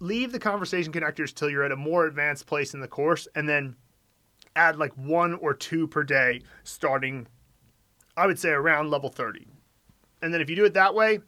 [0.00, 3.48] leave the conversation connectors till you're at a more advanced place in the course and
[3.48, 3.76] then
[4.56, 7.26] add like one or two per day starting
[8.16, 9.46] I would say around level 30.
[10.20, 11.20] And then if you do it that way,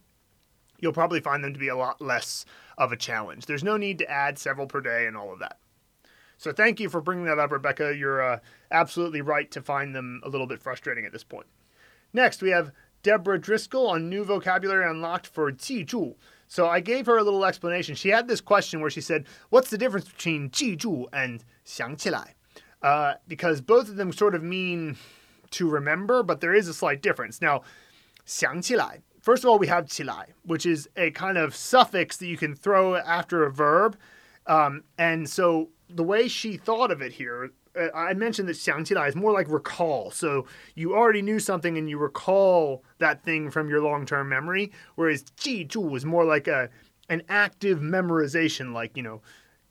[0.79, 2.45] you'll probably find them to be a lot less
[2.77, 3.45] of a challenge.
[3.45, 5.57] There's no need to add several per day and all of that.
[6.37, 7.95] So thank you for bringing that up, Rebecca.
[7.95, 11.47] You're uh, absolutely right to find them a little bit frustrating at this point.
[12.11, 12.71] Next, we have
[13.01, 16.15] Deborah Driscoll on new vocabulary unlocked for 记住.
[16.52, 17.94] So I gave her a little explanation.
[17.94, 22.34] She had this question where she said, "What's the difference between 记住 and 想起来?"
[22.82, 24.96] Uh, because both of them sort of mean
[25.50, 27.40] to remember, but there is a slight difference.
[27.42, 27.62] Now,
[28.24, 29.02] 想起来.
[29.20, 32.54] First of all, we have 起来, which is a kind of suffix that you can
[32.54, 33.96] throw after a verb.
[34.46, 39.08] Um, and so the way she thought of it here uh, I mentioned that 想起来
[39.08, 40.10] is more like recall.
[40.10, 45.24] So you already knew something and you recall that thing from your long-term memory, whereas
[45.36, 46.70] 记住 is more like a
[47.08, 49.22] an active memorization, like you know,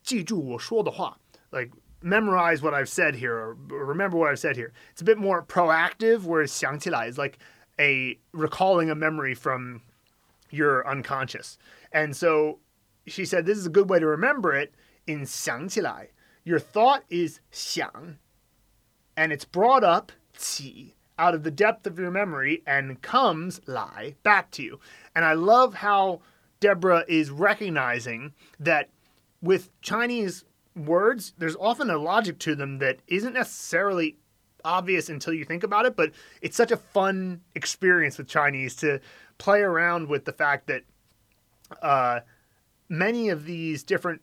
[0.02, 1.18] 记住我说的话,
[1.50, 1.70] like
[2.02, 4.72] memorize what I've said here or remember what I've said here.
[4.92, 7.38] It's a bit more proactive, whereas 想起来 is like
[7.78, 9.82] a recalling a memory from
[10.50, 11.58] your unconscious.
[11.92, 12.58] And so
[13.06, 14.74] she said this is a good way to remember it
[15.06, 16.10] in 想起来
[16.43, 18.17] your thought is xiang,
[19.15, 24.15] and it's brought up 起 out of the depth of your memory and comes lie
[24.23, 24.79] back to you.
[25.15, 26.21] And I love how
[26.59, 28.89] Deborah is recognizing that
[29.41, 30.43] with Chinese
[30.75, 34.17] words, there's often a logic to them that isn't necessarily
[34.65, 38.99] obvious until you think about it, but it's such a fun experience with Chinese to
[39.37, 40.83] play around with the fact that
[41.81, 42.21] uh,
[42.89, 44.21] many of these different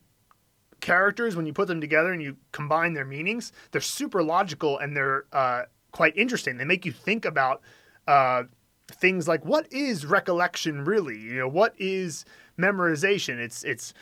[0.81, 4.95] characters, when you put them together and you combine their meanings, they're super logical and
[4.95, 6.57] they're uh, quite interesting.
[6.57, 7.61] They make you think about
[8.07, 8.43] uh,
[8.91, 11.17] things like what is recollection really?
[11.17, 12.25] You know, what is
[12.59, 13.37] memorization?
[13.37, 13.93] It's it's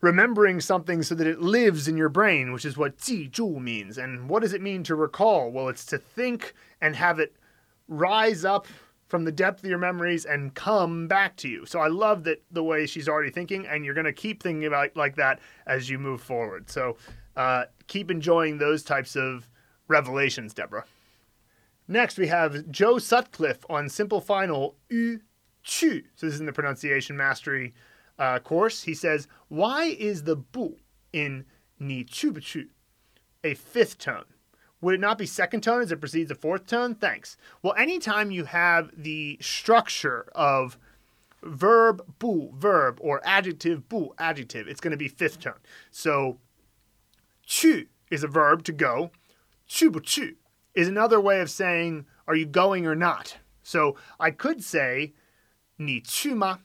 [0.00, 3.96] remembering something so that it lives in your brain, which is what 记住 means.
[3.98, 5.50] And what does it mean to recall?
[5.50, 7.34] Well, it's to think and have it
[7.88, 8.66] rise up
[9.06, 11.66] from the depth of your memories and come back to you.
[11.66, 14.66] So I love that the way she's already thinking, and you're going to keep thinking
[14.66, 16.70] about like that as you move forward.
[16.70, 16.96] So
[17.36, 19.48] uh, keep enjoying those types of
[19.88, 20.84] revelations, Deborah.
[21.86, 25.20] Next, we have Joe Sutcliffe on Simple Final U
[25.62, 26.02] chu.
[26.14, 27.74] So this is in the pronunciation mastery
[28.18, 28.82] uh, course.
[28.82, 30.76] He says, "Why is the bu
[31.12, 31.44] in
[31.78, 32.32] ni chu
[33.42, 34.24] a fifth tone?"
[34.84, 36.94] Would it not be second tone as it precedes the fourth tone?
[36.94, 37.38] Thanks.
[37.62, 40.76] Well, anytime you have the structure of
[41.42, 45.54] verb, bu, verb, or adjective, bu, adjective, it's going to be fifth tone.
[45.90, 46.38] So,
[47.46, 49.10] chu is a verb to go.
[49.66, 50.34] Chu bu chu
[50.74, 53.38] is another way of saying, are you going or not?
[53.62, 55.14] So, I could say,
[55.78, 56.58] ni chu ma,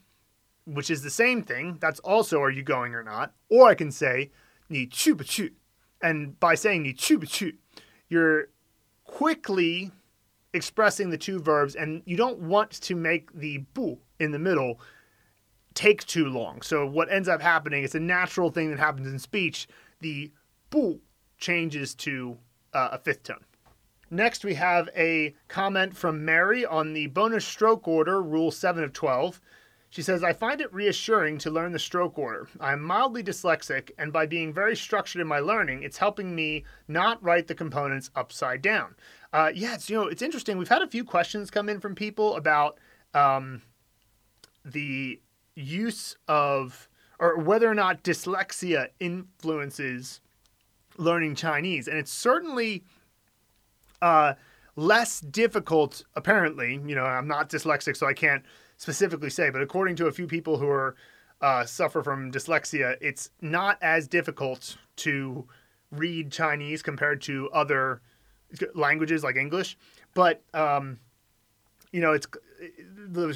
[0.66, 1.78] which is the same thing.
[1.80, 3.32] That's also, are you going or not?
[3.48, 4.30] Or I can say,
[4.68, 5.52] ni chu bu chu.
[6.02, 7.54] And by saying ni chu bu chu,
[8.10, 8.48] you're
[9.04, 9.90] quickly
[10.52, 14.80] expressing the two verbs, and you don't want to make the bu in the middle
[15.74, 16.60] take too long.
[16.60, 19.68] So what ends up happening, it's a natural thing that happens in speech.
[20.00, 20.30] The
[20.68, 20.98] bu
[21.38, 22.36] changes to
[22.74, 23.44] uh, a fifth tone.
[24.10, 28.92] Next, we have a comment from Mary on the bonus stroke order, Rule 7 of
[28.92, 29.40] 12.
[29.90, 32.48] She says, I find it reassuring to learn the stroke order.
[32.60, 36.64] I am mildly dyslexic, and by being very structured in my learning, it's helping me
[36.86, 38.94] not write the components upside down.
[39.32, 40.58] Uh, yeah, it's, you know, it's interesting.
[40.58, 42.78] We've had a few questions come in from people about
[43.14, 43.62] um,
[44.64, 45.20] the
[45.56, 46.88] use of,
[47.18, 50.20] or whether or not dyslexia influences
[50.98, 51.88] learning Chinese.
[51.88, 52.84] And it's certainly
[54.00, 54.34] uh,
[54.76, 56.80] less difficult, apparently.
[56.86, 58.44] You know, I'm not dyslexic, so I can't
[58.80, 60.96] specifically say, but according to a few people who are
[61.42, 65.46] uh, suffer from dyslexia, it's not as difficult to
[65.90, 68.00] read Chinese compared to other
[68.74, 69.76] languages like English.
[70.14, 70.98] But um,
[71.92, 72.26] you know, it's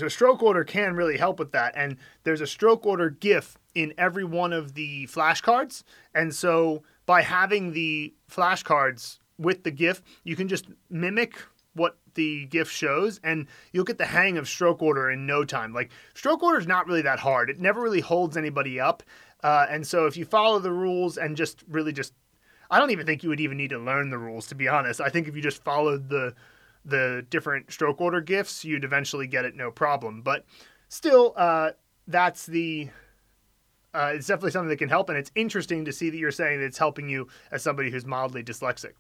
[0.03, 3.92] a stroke order can really help with that, and there's a stroke order GIF in
[3.99, 5.82] every one of the flashcards,
[6.14, 11.36] and so by having the flashcards with the GIF, you can just mimic
[11.74, 15.72] what the GIF shows, and you'll get the hang of stroke order in no time.
[15.72, 19.02] Like stroke order is not really that hard; it never really holds anybody up,
[19.42, 22.12] uh, and so if you follow the rules and just really just,
[22.70, 25.00] I don't even think you would even need to learn the rules to be honest.
[25.00, 26.34] I think if you just followed the
[26.84, 30.22] the different stroke order GIFs, you'd eventually get it no problem.
[30.22, 30.44] But
[30.88, 31.70] still, uh,
[32.06, 32.90] that's the
[33.94, 36.58] uh, it's definitely something that can help, and it's interesting to see that you're saying
[36.58, 38.92] that it's helping you as somebody who's mildly dyslexic.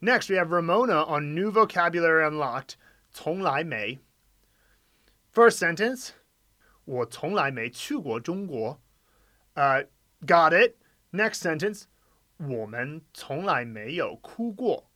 [0.00, 2.76] Next, we have Ramona on New Vocabulary Unlocked,
[3.12, 3.98] 从来没.
[5.32, 6.10] First sentence,
[6.84, 8.80] 我从来没去过中国.
[9.54, 9.86] Uh,
[10.24, 10.76] got it.
[11.12, 11.84] Next sentence,
[12.38, 14.90] 我们从来没有哭过.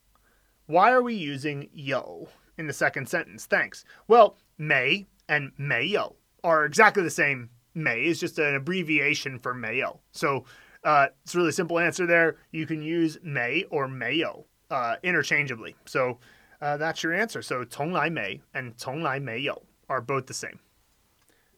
[0.67, 3.47] Why are we using yo in the second sentence?
[3.47, 3.85] Thanks.
[4.07, 7.51] Well, may and mayo are exactly the same.
[7.75, 10.01] May is just an abbreviation for mayo.
[10.13, 10.45] So
[10.85, 12.37] uh, it's a really simple answer there.
[12.53, 15.75] You can use may or mayo uh, interchangeably.
[15.87, 16.19] So
[16.61, 17.43] uh, that's your answer.
[17.43, 20.59] So 从来没 and 从来没有 are both the same.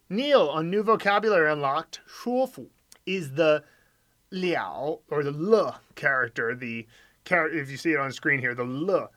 [0.09, 2.71] Neil on New Vocabulary Unlocked, 说服
[3.07, 3.65] is the
[4.31, 6.87] liao or the le character, the
[7.25, 9.11] character if you see it on screen here, the le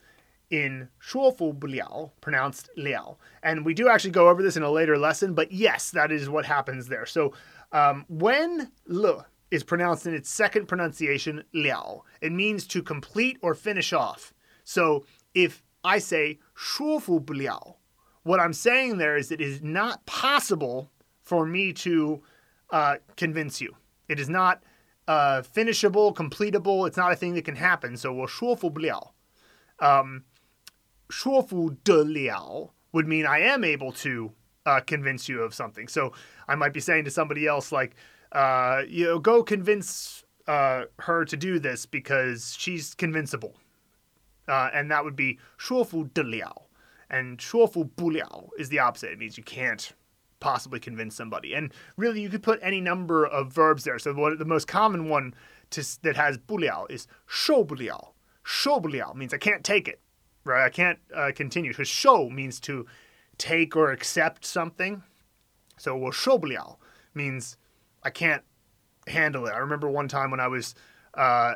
[0.52, 3.18] in 说服不了, pronounced liao.
[3.44, 6.30] And we do actually go over this in a later lesson, but yes, that is
[6.30, 7.06] what happens there.
[7.06, 7.34] So
[7.72, 12.05] um, when le is pronounced in its second pronunciation, liao.
[12.21, 14.33] It means to complete or finish off.
[14.65, 17.77] So if I say 说服不了,
[18.23, 20.91] what I'm saying there is it is not possible
[21.23, 22.23] for me to
[22.71, 23.75] uh, convince you.
[24.09, 24.63] It is not
[25.09, 26.87] uh, finishable, completable.
[26.87, 27.97] It's not a thing that can happen.
[27.97, 29.15] So 我说服不了.
[29.79, 30.25] Um,
[31.09, 34.33] de liáo" would mean I am able to
[34.67, 35.89] uh, convince you of something.
[35.89, 36.13] So
[36.47, 37.97] I might be saying to somebody else like,
[38.33, 43.57] uh, you know, go convince uh, her to do this because she's convincible.
[44.49, 46.67] Uh, and that would be shuofu de liao.
[47.09, 49.13] And shuofu bu liao is the opposite.
[49.13, 49.93] It means you can't
[50.41, 51.55] possibly convince somebody.
[51.55, 53.99] And really, you could put any number of verbs there.
[53.99, 55.35] So the, most common one
[55.71, 58.15] to, that has bu liao is shou bu liao.
[58.43, 60.01] Shou bu liao means I can't take it,
[60.45, 60.65] right?
[60.65, 61.71] I can't uh, continue.
[61.71, 62.87] Because shou means to
[63.39, 65.03] take or accept something.
[65.79, 66.79] So well, shou bu liao
[67.15, 67.57] means
[68.04, 68.44] I can't
[69.08, 69.52] handle it.
[69.52, 70.76] I remember one time when I was
[71.14, 71.56] uh,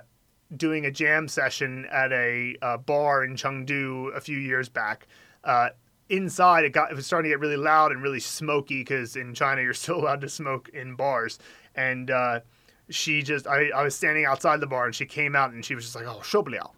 [0.56, 5.08] doing a jam session at a, a, bar in Chengdu a few years back.
[5.43, 5.70] Uh,
[6.10, 9.34] inside, it got it was starting to get really loud and really smoky because in
[9.34, 11.39] China you're still allowed to smoke in bars.
[11.76, 12.41] And uh,
[12.89, 15.76] she just, I, I was standing outside the bar and she came out and she
[15.76, 16.72] was just like, "Oh, 受不了,"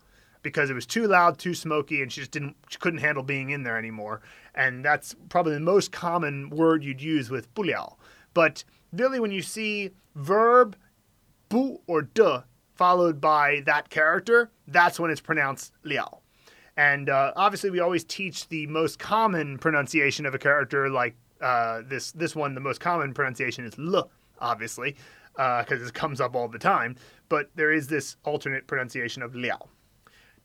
[0.44, 3.50] because it was too loud, too smoky, and she just didn't, she couldn't handle being
[3.52, 4.22] in there anymore.
[4.54, 7.96] And that's probably the most common word you'd use with 不了.
[8.34, 10.77] But really, when you see verb
[11.49, 16.21] bu or de followed by that character, that's when it's pronounced liao.
[16.77, 21.83] And uh, obviously, we always teach the most common pronunciation of a character, like uh,
[21.87, 22.13] this.
[22.13, 24.11] This one, the most common pronunciation is l,
[24.41, 24.97] obviously,
[25.33, 26.97] because uh, it comes up all the time.
[27.29, 29.69] But there is this alternate pronunciation of liao.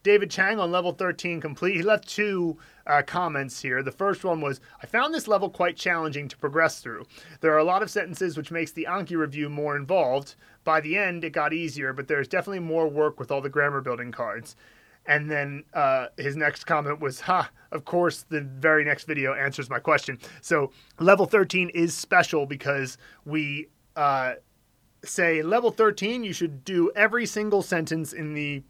[0.03, 1.75] David Chang on level 13 complete.
[1.75, 3.83] He left two uh, comments here.
[3.83, 7.05] The first one was, I found this level quite challenging to progress through.
[7.41, 10.35] There are a lot of sentences which makes the Anki review more involved.
[10.63, 13.81] By the end, it got easier, but there's definitely more work with all the grammar
[13.81, 14.55] building cards.
[15.05, 17.49] And then uh, his next comment was, "Ha!
[17.71, 22.99] Of course, the very next video answers my question." So level 13 is special because
[23.25, 24.33] we uh,
[25.03, 28.63] say level 13, you should do every single sentence in the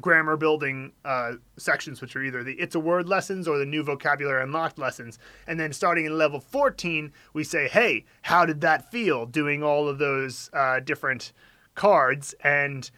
[0.00, 3.82] grammar building uh, sections, which are either the It's a Word lessons or the New
[3.82, 5.18] Vocabulary Unlocked lessons.
[5.46, 9.88] And then starting in level 14, we say, hey, how did that feel doing all
[9.88, 11.32] of those uh, different
[11.74, 12.34] cards?
[12.42, 12.90] And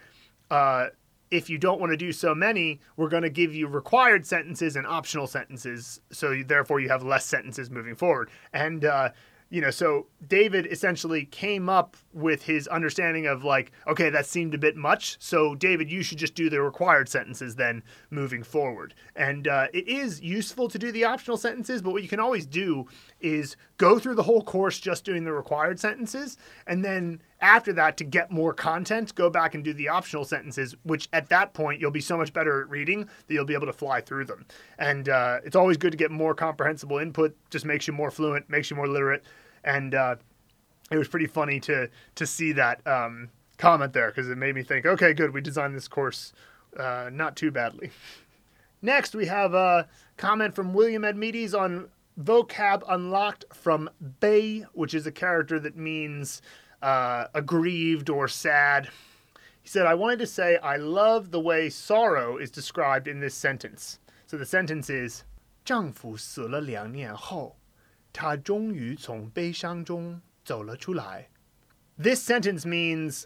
[0.51, 0.88] uh,
[1.30, 4.76] if you don't want to do so many, we're going to give you required sentences
[4.76, 6.01] and optional sentences.
[6.11, 8.30] So therefore, you have less sentences moving forward.
[8.53, 9.11] And uh,
[9.51, 14.55] you know, so David essentially came up with his understanding of like, okay, that seemed
[14.55, 15.16] a bit much.
[15.20, 18.94] So David, you should just do the required sentences then moving forward.
[19.16, 22.46] And uh, it is useful to do the optional sentences, but what you can always
[22.46, 22.86] do
[23.20, 26.36] is go through the whole course just doing the required sentences,
[26.66, 30.76] and then after that, to get more content, go back and do the optional sentences,
[30.82, 33.66] which at that point you'll be so much better at reading that you'll be able
[33.66, 34.44] to fly through them.
[34.78, 38.51] And uh, it's always good to get more comprehensible input, just makes you more fluent,
[38.51, 39.24] makes you more literate
[39.63, 40.16] And uh,
[40.91, 44.63] it was pretty funny to to see that um, comment there because it made me
[44.63, 46.34] think, okay, good, we designed this course
[46.78, 47.91] uh, not too badly.
[48.82, 49.88] Next, we have a
[50.18, 51.89] comment from William Edmeades on
[52.20, 53.89] vocab unlocked from
[54.20, 56.41] Bay, which is a character that means
[56.82, 58.89] uh, aggrieved or sad.
[59.61, 63.34] He said, I wanted to say I love the way sorrow is described in this
[63.34, 63.99] sentence.
[64.28, 65.24] So the sentence is,
[65.66, 67.57] 丈夫死了两年后，
[68.13, 71.30] 她终于从悲伤中走了出来.
[71.97, 73.26] This sentence means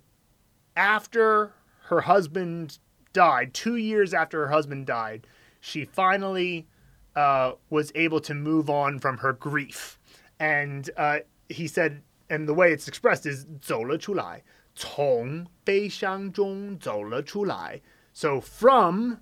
[0.76, 1.52] after
[1.90, 2.78] her husband
[3.14, 5.22] died, two years after her husband died,
[5.60, 6.68] she finally
[7.16, 9.98] uh, was able to move on from her grief.
[10.40, 11.20] And uh,
[11.50, 14.44] he said and the way it's expressed is 走了出来，
[14.76, 17.82] 从悲伤中走了出来.
[18.14, 19.18] So from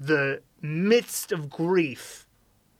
[0.00, 2.24] the midst of grief,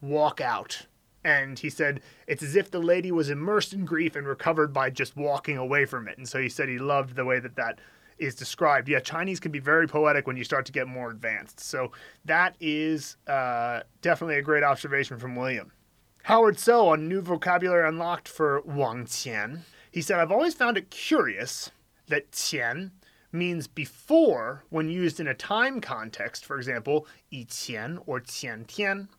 [0.00, 0.86] walk out.
[1.23, 4.89] and he said it's as if the lady was immersed in grief and recovered by
[4.89, 6.17] just walking away from it.
[6.17, 7.79] And so he said he loved the way that that
[8.17, 8.87] is described.
[8.89, 11.59] Yeah chinese can be very poetic when you start to get more advanced.
[11.59, 11.91] So
[12.25, 15.71] that is uh, definitely a great observation from william.
[16.23, 19.61] Howard so on new vocabulary unlocked for wang qian.
[19.91, 21.71] He said i've always found it curious
[22.07, 22.91] that qian
[23.31, 29.09] means before when used in a time context for example yi qian or qian tian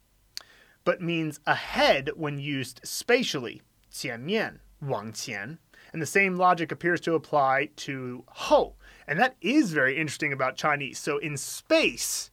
[0.83, 5.59] but means ahead when used spatially, 前面,往前.
[5.91, 8.75] And the same logic appears to apply to ho.
[9.07, 10.99] And that is very interesting about Chinese.
[10.99, 12.31] So in space,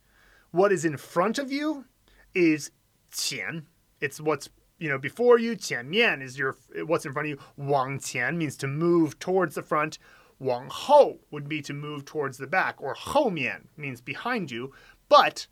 [0.50, 1.86] what is in front of you
[2.34, 2.70] is
[3.10, 3.66] 前.
[4.00, 7.38] It's what's you know, before you, 前面 is your what's in front of you.
[7.56, 9.98] 往前 means to move towards the front.
[10.38, 14.72] 往后 would be to move towards the back, or 后面 means behind you.
[15.08, 15.46] But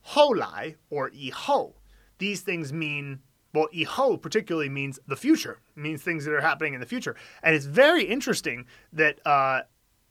[0.00, 1.76] 后来 or 以后,
[2.21, 3.19] these things mean
[3.53, 7.15] well, 以后 particularly means the future, means things that are happening in the future.
[7.43, 9.63] And it's very interesting that, uh,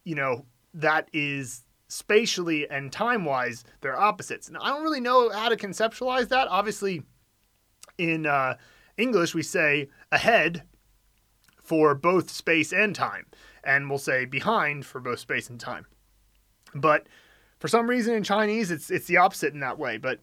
[0.04, 0.44] you know,
[0.74, 4.48] that is spatially and time wise, they're opposites.
[4.48, 6.48] And I don't really know how to conceptualize that.
[6.48, 7.02] Obviously,
[7.96, 8.56] in uh,
[8.96, 10.64] English, we say ahead
[11.62, 13.26] for both space and time,
[13.64, 15.86] and we'll say behind for both space and time.
[16.74, 17.06] But
[17.58, 19.96] for some reason in Chinese, it's it's the opposite in that way.
[19.98, 20.20] But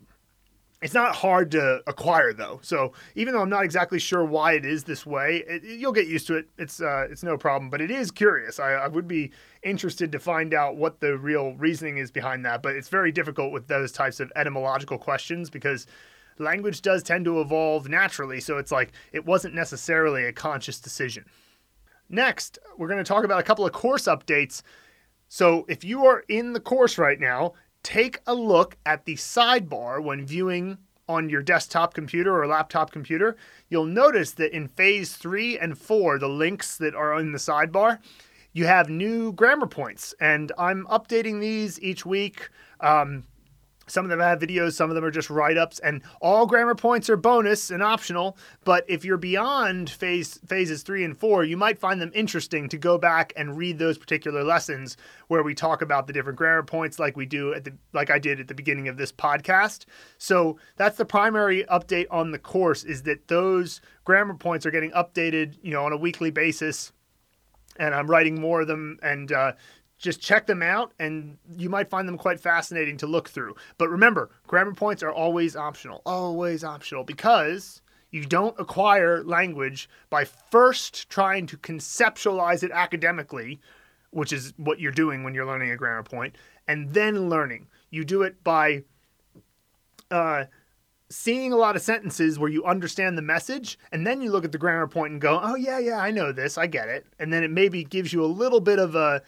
[0.82, 2.60] it's not hard to acquire though.
[2.62, 6.08] So even though I'm not exactly sure why it is this way, it, you'll get
[6.08, 6.50] used to it.
[6.58, 7.70] It's uh, it's no problem.
[7.70, 8.60] But it is curious.
[8.60, 9.32] I, I would be
[9.64, 12.62] interested to find out what the real reasoning is behind that.
[12.62, 15.88] But it's very difficult with those types of etymological questions because
[16.38, 21.26] language does tend to evolve naturally, so it's like it wasn't necessarily a conscious decision.
[22.10, 24.62] Next, we're going to talk about a couple of course updates.
[25.28, 27.54] So, if you are in the course right now,
[27.84, 30.78] take a look at the sidebar when viewing
[31.10, 33.38] on your desktop computer or laptop computer.
[33.70, 38.00] You'll notice that in phase three and four, the links that are in the sidebar,
[38.54, 42.50] you have new grammar points, and I'm updating these each week.
[42.80, 43.24] Um,
[43.88, 46.76] some of them have videos, some of them are just write ups, and all grammar
[46.76, 48.38] points are bonus and optional.
[48.64, 52.78] But if you're beyond phase phases three and four, you might find them interesting to
[52.78, 57.00] go back and read those particular lessons where we talk about the different grammar points,
[57.00, 59.86] like we do at the like I did at the beginning of this podcast.
[60.18, 64.92] So that's the primary update on the course is that those grammar points are getting
[64.92, 66.92] updated, you know, on a weekly basis
[67.80, 69.54] and I'm writing more of them and uh,
[69.98, 73.56] just check them out and you might find them quite fascinating to look through.
[73.78, 77.82] But remember, grammar points are always optional, always optional because
[78.12, 83.60] you don't acquire language by first trying to conceptualize it academically,
[84.12, 86.36] which is what you're doing when you're learning a grammar point,
[86.68, 87.68] and then learning.
[87.90, 88.84] you do it by
[90.12, 90.44] uh,
[91.10, 94.52] seeing a lot of sentences where you understand the message, and then you look at
[94.52, 97.32] the grammar point and go, "Oh yeah, yeah, I know this, I get it," and
[97.32, 99.22] then it maybe gives you a little bit of a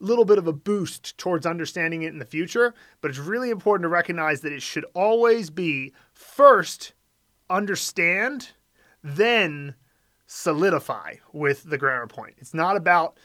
[0.00, 2.74] little bit of a boost towards understanding it in the future.
[3.00, 6.92] But it's really important to recognize that it should always be first
[7.48, 8.50] understand,
[9.02, 9.74] then
[10.26, 12.34] solidify with the grammar point.
[12.38, 13.18] It's not about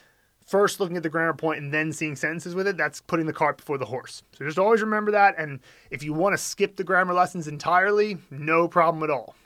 [0.46, 3.32] first looking at the grammar point and then seeing sentences with it, that's putting the
[3.32, 4.22] cart before the horse.
[4.36, 5.36] So just always remember that.
[5.38, 5.60] And
[5.90, 9.36] if you want to skip the grammar lessons entirely, no problem at all.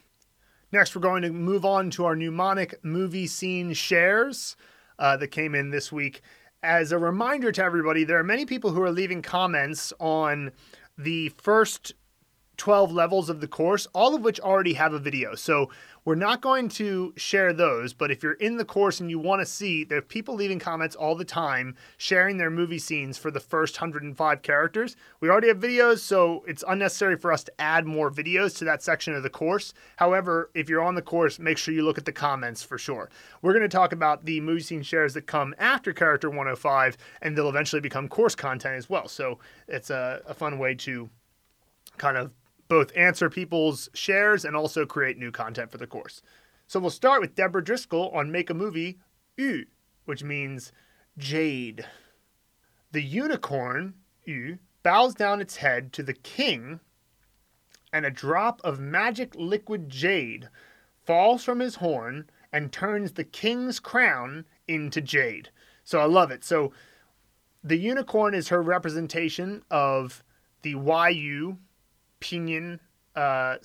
[0.73, 4.57] Next, we're going to move on to our mnemonic movie scene shares
[4.99, 6.23] uh, that came in this week.
[6.65, 10.51] As a reminder to everybody, there are many people who are leaving comments on
[10.97, 11.93] the first
[12.57, 15.35] 12 levels of the course, all of which already have a video.
[15.35, 15.71] So
[16.05, 19.41] we're not going to share those, but if you're in the course and you want
[19.41, 23.31] to see, there are people leaving comments all the time sharing their movie scenes for
[23.31, 24.97] the first 105 characters.
[25.21, 28.83] We already have videos, so it's unnecessary for us to add more videos to that
[28.83, 29.73] section of the course.
[29.97, 33.09] However, if you're on the course, make sure you look at the comments for sure.
[33.41, 37.37] We're going to talk about the movie scene shares that come after character 105, and
[37.37, 39.09] they'll eventually become course content as well.
[39.09, 39.39] So
[39.69, 41.09] it's a, a fun way to
[41.97, 42.31] kind of
[42.75, 46.21] both answer people's shares and also create new content for the course.
[46.67, 48.99] So we'll start with Deborah Driscoll on Make a Movie
[49.37, 49.67] U,
[50.07, 50.73] which means
[51.17, 51.87] jade.
[52.91, 53.95] The unicorn,
[54.25, 56.81] U, bows down its head to the king,
[57.93, 60.49] and a drop of magic liquid jade
[61.07, 65.51] falls from his horn and turns the king's crown into jade.
[65.85, 66.43] So I love it.
[66.43, 66.73] So
[67.63, 70.25] the unicorn is her representation of
[70.63, 71.59] the YU
[73.17, 73.57] Uh,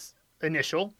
[0.41, 0.93] initial.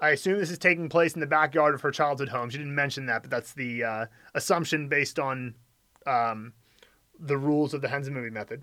[0.00, 2.48] I assume this is taking place in the backyard of her childhood home.
[2.48, 5.54] She didn't mention that, but that's the uh, assumption based on
[6.06, 6.54] um,
[7.18, 8.62] the rules of the Hanzi movie method.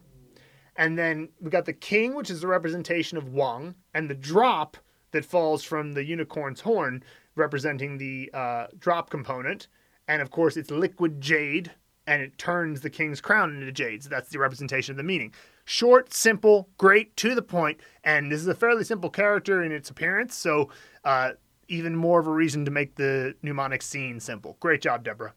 [0.76, 4.78] And then we got the king, which is the representation of Wang, and the drop
[5.12, 7.04] that falls from the unicorn's horn,
[7.36, 9.68] representing the uh, drop component.
[10.08, 11.72] And of course, it's liquid jade,
[12.08, 14.04] and it turns the king's crown into jade.
[14.04, 15.34] So that's the representation of the meaning.
[15.70, 19.90] Short, simple, great, to the point, and this is a fairly simple character in its
[19.90, 20.70] appearance, so
[21.04, 21.32] uh,
[21.68, 24.56] even more of a reason to make the mnemonic scene simple.
[24.62, 25.34] Great job, Deborah.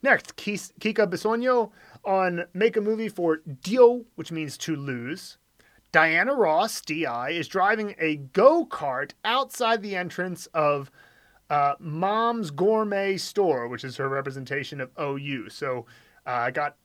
[0.00, 1.72] Next, Kika Bisogno
[2.04, 5.38] on Make a Movie for Dio, which means to lose.
[5.90, 10.88] Diana Ross, DI, is driving a go kart outside the entrance of
[11.50, 15.48] uh, Mom's Gourmet Store, which is her representation of OU.
[15.48, 15.86] So
[16.24, 16.76] uh, I got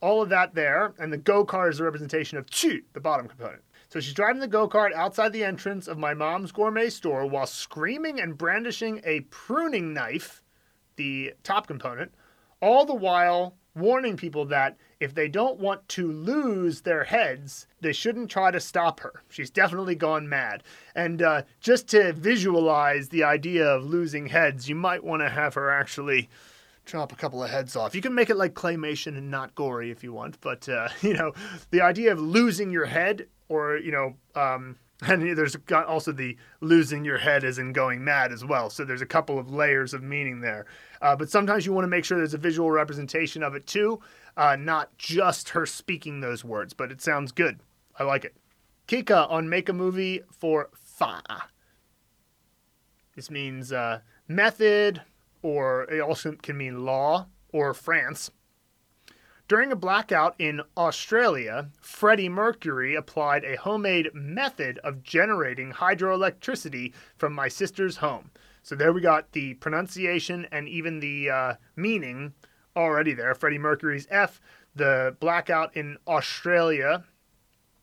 [0.00, 3.28] all of that there, and the go kart is a representation of Chu, the bottom
[3.28, 3.62] component.
[3.88, 7.46] So she's driving the go kart outside the entrance of my mom's gourmet store while
[7.46, 10.42] screaming and brandishing a pruning knife,
[10.96, 12.12] the top component,
[12.60, 17.92] all the while warning people that if they don't want to lose their heads, they
[17.92, 19.22] shouldn't try to stop her.
[19.28, 20.62] She's definitely gone mad.
[20.94, 25.54] And uh, just to visualize the idea of losing heads, you might want to have
[25.54, 26.30] her actually
[26.86, 27.94] chop a couple of heads off.
[27.94, 31.14] You can make it like claymation and not gory if you want, but uh, you
[31.14, 31.32] know,
[31.70, 37.04] the idea of losing your head or you know, um, and there's also the losing
[37.04, 38.70] your head as in going mad as well.
[38.70, 40.64] So there's a couple of layers of meaning there.
[41.02, 44.00] Uh, but sometimes you want to make sure there's a visual representation of it too,
[44.38, 46.72] uh, not just her speaking those words.
[46.72, 47.60] But it sounds good.
[47.98, 48.36] I like it.
[48.88, 51.20] Kika on Make a Movie for Fa.
[53.14, 55.02] This means uh, method,
[55.42, 58.30] or it also can mean law or France.
[59.48, 67.32] During a blackout in Australia, Freddie Mercury applied a homemade method of generating hydroelectricity from
[67.32, 68.32] my sister's home.
[68.64, 72.34] So there we got the pronunciation and even the uh, meaning
[72.74, 73.34] already there.
[73.36, 74.40] Freddie Mercury's F.
[74.74, 77.04] The blackout in Australia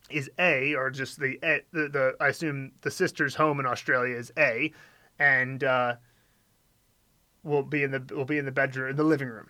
[0.10, 1.38] is A, or just the,
[1.72, 4.74] the, the I assume the sister's home in Australia is A,
[5.18, 5.96] and uh,
[7.44, 9.48] will be in the will be in the bedroom in the living room.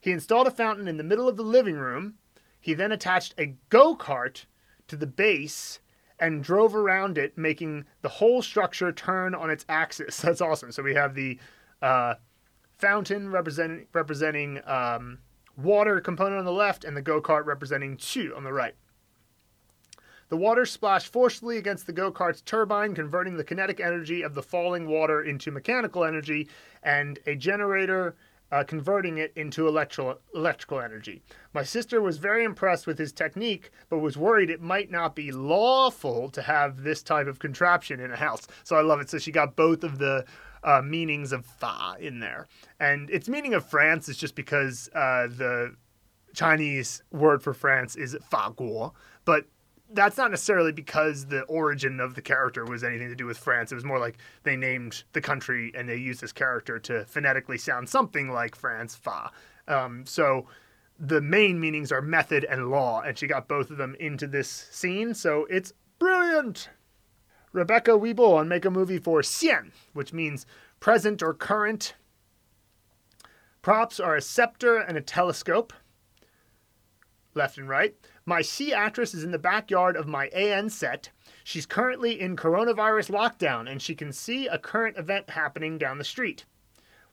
[0.00, 2.14] He installed a fountain in the middle of the living room.
[2.60, 4.46] He then attached a go-kart
[4.88, 5.80] to the base
[6.18, 10.16] and drove around it, making the whole structure turn on its axis.
[10.20, 10.72] That's awesome.
[10.72, 11.38] So we have the
[11.80, 12.14] uh,
[12.78, 15.18] fountain representing representing um,
[15.56, 18.74] water component on the left, and the go-kart representing chu on the right.
[20.32, 24.42] The water splashed forcefully against the go kart's turbine, converting the kinetic energy of the
[24.42, 26.48] falling water into mechanical energy,
[26.82, 28.16] and a generator
[28.50, 31.20] uh, converting it into electro- electrical energy.
[31.52, 35.32] My sister was very impressed with his technique, but was worried it might not be
[35.32, 38.46] lawful to have this type of contraption in a house.
[38.64, 39.10] So I love it.
[39.10, 40.24] So she got both of the
[40.64, 42.48] uh, meanings of fa in there.
[42.80, 45.76] And its meaning of France is just because uh, the
[46.34, 48.92] Chinese word for France is fa guo,
[49.26, 49.44] but
[49.94, 53.72] that's not necessarily because the origin of the character was anything to do with France.
[53.72, 57.58] It was more like they named the country and they used this character to phonetically
[57.58, 59.30] sound something like France fa.
[59.68, 60.46] Um, so
[60.98, 64.48] the main meanings are method and law, and she got both of them into this
[64.70, 65.14] scene.
[65.14, 66.68] So it's brilliant.
[67.52, 70.46] Rebecca Weeble on Make a Movie for Xian, which means
[70.80, 71.94] present or current.
[73.60, 75.72] Props are a scepter and a telescope,
[77.34, 77.94] left and right.
[78.24, 81.10] My C actress is in the backyard of my AN set.
[81.42, 86.04] She's currently in coronavirus lockdown and she can see a current event happening down the
[86.04, 86.44] street.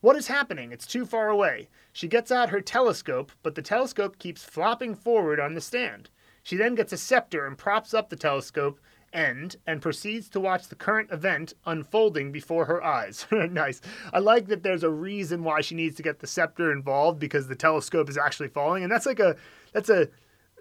[0.02, 0.72] What is happening?
[0.72, 1.68] It's too far away.
[1.92, 6.10] She gets out her telescope, but the telescope keeps flopping forward on the stand.
[6.44, 8.80] She then gets a scepter and props up the telescope
[9.12, 13.26] end and proceeds to watch the current event unfolding before her eyes.
[13.32, 13.82] nice.
[14.14, 17.48] I like that there's a reason why she needs to get the scepter involved because
[17.48, 19.36] the telescope is actually falling and that's like a
[19.74, 20.08] that's a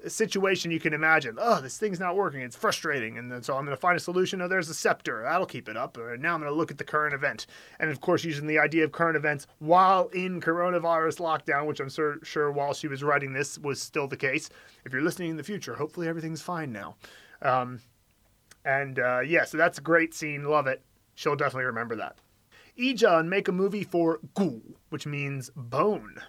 [0.07, 1.37] situation you can imagine.
[1.39, 2.41] Oh, this thing's not working.
[2.41, 3.19] It's frustrating.
[3.19, 4.41] And then, so I'm going to find a solution.
[4.41, 5.23] Oh, there's a scepter.
[5.23, 5.97] That'll keep it up.
[5.97, 7.47] And now I'm going to look at the current event.
[7.81, 11.91] And of course, using the idea of current events while in coronavirus lockdown, which I'm
[11.91, 14.51] sur- sure while she was writing this was still the case.
[14.85, 16.97] If you're listening in the future, hopefully everything's fine now.
[17.43, 17.81] Um,
[18.65, 20.45] and uh, yeah, so that's a great scene.
[20.45, 20.83] Love it.
[21.15, 22.17] She'll definitely remember that.
[22.77, 26.21] And make a movie for Gu, which means bone.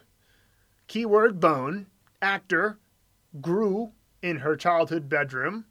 [0.88, 1.86] Keyword bone.
[2.22, 2.80] Actor
[3.42, 5.66] Gru in her childhood bedroom.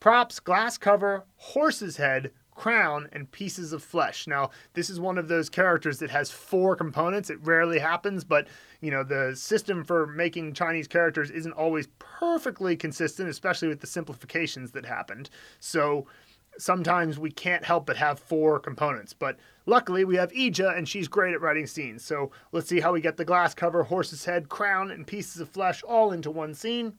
[0.00, 4.26] Props, glass cover, horse's head, crown, and pieces of flesh.
[4.26, 7.30] Now, this is one of those characters that has four components.
[7.30, 8.46] It rarely happens, but
[8.80, 13.86] you know, the system for making Chinese characters isn't always perfectly consistent, especially with the
[13.86, 15.30] simplifications that happened.
[15.58, 16.06] So
[16.58, 19.12] sometimes we can't help but have four components.
[19.12, 19.36] But
[19.66, 22.04] luckily, we have Ija, and she's great at writing scenes.
[22.04, 25.48] So let's see how we get the glass cover, horse's head, crown, and pieces of
[25.48, 26.94] flesh all into one scene.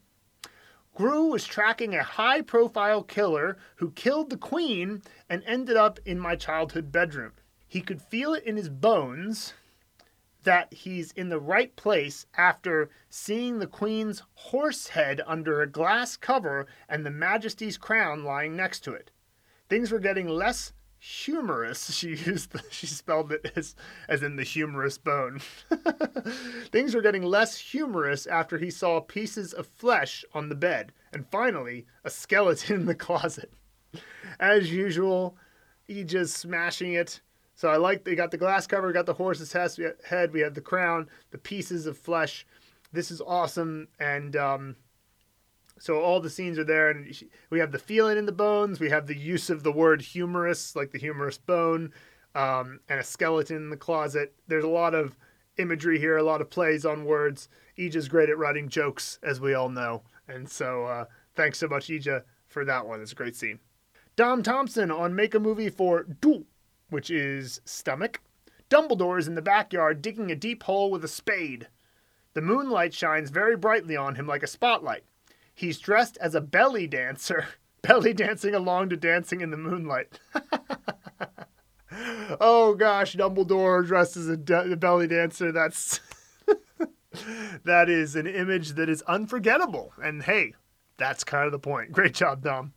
[0.94, 6.20] Gru was tracking a high profile killer who killed the queen and ended up in
[6.20, 7.34] my childhood bedroom.
[7.68, 9.54] He could feel it in his bones
[10.44, 16.16] that he's in the right place after seeing the queen's horse head under a glass
[16.16, 19.12] cover and the majesty's crown lying next to it
[19.70, 21.92] things were getting less humorous.
[21.96, 23.76] She used the, she spelled it as
[24.10, 25.40] as in the humorous bone.
[26.72, 31.28] things were getting less humorous after he saw pieces of flesh on the bed and
[31.30, 33.54] finally a skeleton in the closet.
[34.40, 35.38] As usual,
[35.84, 37.22] he just smashing it.
[37.56, 40.62] So I like they got the glass cover, got the horse's head, we have the
[40.62, 42.46] crown, the pieces of flesh.
[42.92, 44.76] This is awesome and um,
[45.80, 47.14] so all the scenes are there, and
[47.50, 48.80] we have the feeling in the bones.
[48.80, 51.92] We have the use of the word humorous, like the humorous bone,
[52.34, 54.34] um, and a skeleton in the closet.
[54.48, 55.18] There's a lot of
[55.58, 57.50] imagery here, a lot of plays on words.
[57.78, 61.06] Ija's great at writing jokes, as we all know, and so uh,
[61.36, 63.02] thanks so much, Ija, for that one.
[63.02, 63.60] It's a great scene.
[64.16, 66.46] Dom Thompson on Make a Movie for Du,
[66.90, 68.22] which is stomach.
[68.70, 71.68] Dumbledore is in the backyard digging a deep hole with a spade.
[72.34, 75.04] The moonlight shines very brightly on him like a spotlight.
[75.56, 77.48] He's dressed as a belly dancer,
[77.82, 80.20] belly dancing along to Dancing in the Moonlight.
[82.42, 85.54] oh gosh, Dumbledore dressed as a, de- belly dancer.
[85.54, 86.02] That's
[87.64, 89.94] that is an image that is unforgettable.
[90.04, 90.54] And hey,
[90.98, 91.94] that's kind of the point.
[91.94, 92.74] Great job, Dom.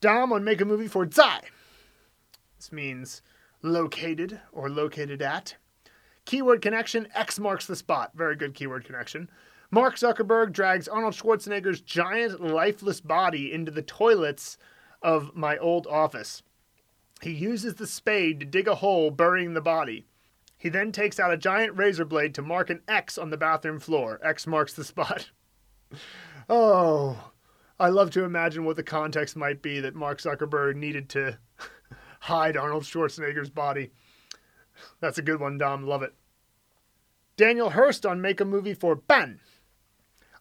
[0.00, 1.40] Dom on Make a Movie for Zai.
[2.56, 3.22] This means
[3.62, 5.56] located or located at.
[6.24, 8.12] Keyword connection, X marks the spot.
[8.14, 9.30] Very good keyword connection.
[9.70, 14.56] Mark Zuckerberg drags Arnold Schwarzenegger's giant, lifeless body into the toilets
[15.02, 16.42] of my old office.
[17.20, 20.06] He uses the spade to dig a hole, burying the body.
[20.56, 23.78] He then takes out a giant razor blade to mark an X on the bathroom
[23.78, 24.18] floor.
[24.24, 25.30] X marks the spot.
[26.48, 27.30] oh,
[27.78, 31.38] I love to imagine what the context might be that Mark Zuckerberg needed to
[32.20, 33.90] hide Arnold Schwarzenegger's body.
[35.00, 35.86] That's a good one, Dom.
[35.86, 36.14] Love it.
[37.36, 39.40] Daniel Hurst on Make a Movie for Ben.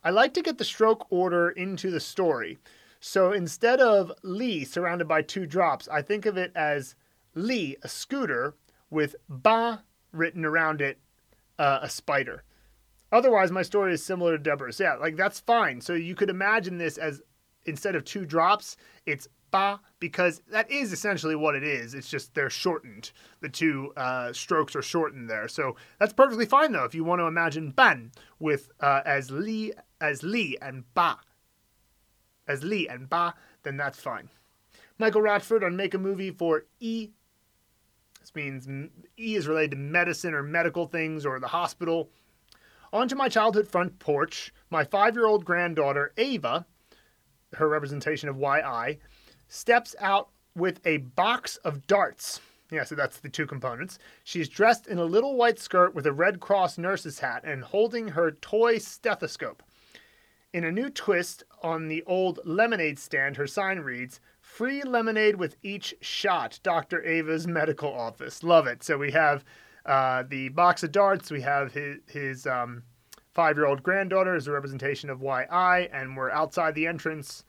[0.08, 2.60] I like to get the stroke order into the story.
[3.02, 6.96] So instead of Li surrounded by two drops, I think of it as
[7.36, 8.54] Li, a scooter,
[8.90, 9.84] with Ba
[10.14, 10.98] written around it,
[11.60, 12.44] uh, a spider.
[13.12, 14.80] Otherwise, my story is similar to Deborah's.
[14.80, 15.82] Yeah, like that's fine.
[15.82, 17.22] So you could imagine this as
[17.66, 19.28] instead of two drops, it's
[19.58, 21.94] ba because that is essentially what it is.
[21.94, 23.12] It's just they're shortened.
[23.42, 25.48] The two uh, strokes are shortened there.
[25.48, 26.84] So that's perfectly fine though.
[26.84, 31.18] If you want to imagine ban with uh, as li as li and ba
[32.48, 33.34] as li and ba,
[33.64, 34.30] then that's fine.
[35.00, 37.10] Michael Ratford on Make a Movie for E.
[38.22, 38.68] This means
[39.20, 42.10] E is related to medicine or medical things or the hospital.
[42.94, 46.66] Onto my childhood front porch, my five year old granddaughter, Ava,
[47.54, 49.00] her representation of YI,
[49.48, 52.42] steps out with a box of darts.
[52.72, 53.98] Yeah, so that's the two components.
[54.24, 58.10] She's dressed in a little white skirt with a Red Cross nurse's hat and holding
[58.10, 59.64] her toy stethoscope.
[60.54, 65.56] In a new twist on the old lemonade stand, her sign reads, Free lemonade with
[65.62, 67.04] each shot, Dr.
[67.06, 68.44] Ava's medical office.
[68.44, 68.84] Love it.
[68.84, 69.46] So we have
[69.86, 72.84] uh, the box of darts, we have his, his um,
[73.34, 77.44] five year old granddaughter as a representation of YI, and we're outside the entrance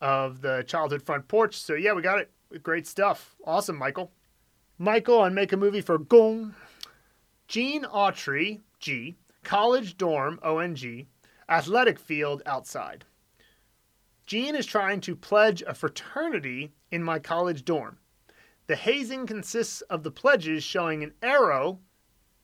[0.00, 1.56] of the childhood front porch.
[1.56, 2.30] So yeah, we got it.
[2.62, 3.34] Great stuff.
[3.44, 4.12] Awesome, Michael.
[4.78, 6.54] Michael on Make a Movie for Gong.
[7.48, 9.16] Gene Autry, G.
[9.42, 11.06] College dorm, ONG.
[11.48, 13.04] Athletic field outside.
[14.26, 17.98] Gene is trying to pledge a fraternity in my college dorm.
[18.66, 21.80] The hazing consists of the pledges showing an arrow,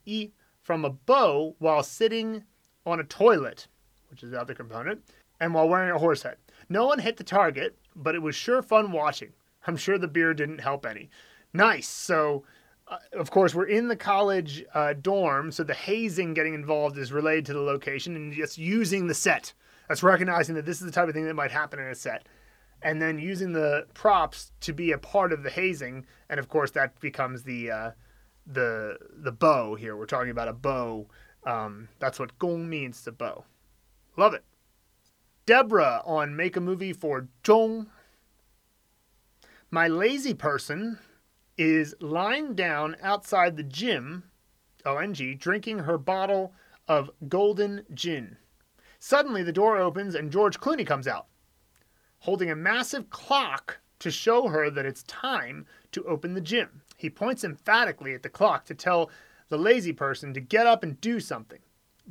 [0.04, 0.30] E,
[0.60, 2.44] from a bow while sitting
[2.84, 3.66] on a toilet,
[4.10, 5.02] which is the other component,
[5.40, 6.36] and while wearing a horse head.
[6.68, 9.32] No one hit the target, but it was sure fun watching.
[9.66, 11.10] I'm sure the beer didn't help any.
[11.52, 11.88] Nice.
[11.88, 12.44] So,
[12.88, 17.12] uh, of course, we're in the college uh, dorm, so the hazing getting involved is
[17.12, 19.52] related to the location and just using the set.
[19.88, 22.26] That's recognizing that this is the type of thing that might happen in a set.
[22.82, 26.70] And then using the props to be a part of the hazing, and of course
[26.70, 27.90] that becomes the uh,
[28.46, 29.96] the the bow here.
[29.96, 31.06] We're talking about a bow.
[31.44, 33.44] Um, that's what gong means to bow.
[34.16, 34.44] Love it.
[35.50, 37.88] Deborah on Make a Movie for Zhong.
[39.68, 41.00] My lazy person
[41.58, 44.22] is lying down outside the gym,
[44.86, 46.52] ONG, drinking her bottle
[46.86, 48.36] of golden gin.
[49.00, 51.26] Suddenly, the door opens and George Clooney comes out,
[52.20, 56.82] holding a massive clock to show her that it's time to open the gym.
[56.96, 59.10] He points emphatically at the clock to tell
[59.48, 61.58] the lazy person to get up and do something.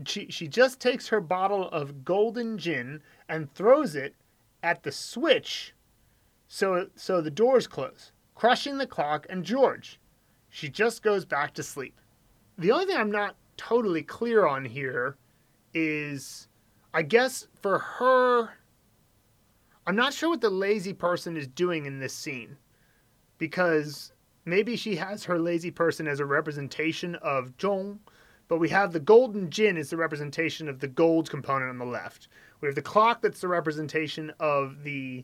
[0.05, 4.15] She, she just takes her bottle of golden gin and throws it
[4.61, 5.73] at the switch
[6.47, 9.99] so, so the doors close, crushing the clock and George.
[10.49, 12.01] She just goes back to sleep.
[12.57, 15.15] The only thing I'm not totally clear on here
[15.73, 16.47] is
[16.93, 18.49] I guess for her,
[19.85, 22.57] I'm not sure what the lazy person is doing in this scene
[23.37, 24.11] because
[24.43, 27.99] maybe she has her lazy person as a representation of Zhong,
[28.47, 31.85] but we have the golden gin as the representation of the gold component on the
[31.85, 32.27] left.
[32.61, 35.23] We have the clock that's the representation of the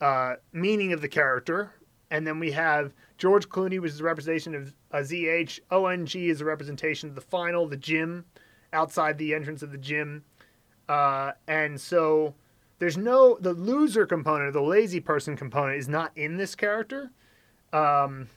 [0.00, 1.72] uh, meaning of the character.
[2.10, 5.60] And then we have George Clooney, which is the representation of a ZH.
[5.70, 8.24] ONG is a representation of the final, the gym,
[8.72, 10.24] outside the entrance of the gym.
[10.88, 12.34] Uh, and so
[12.78, 17.10] there's no, the loser component, the lazy person component is not in this character.
[17.72, 18.28] Um,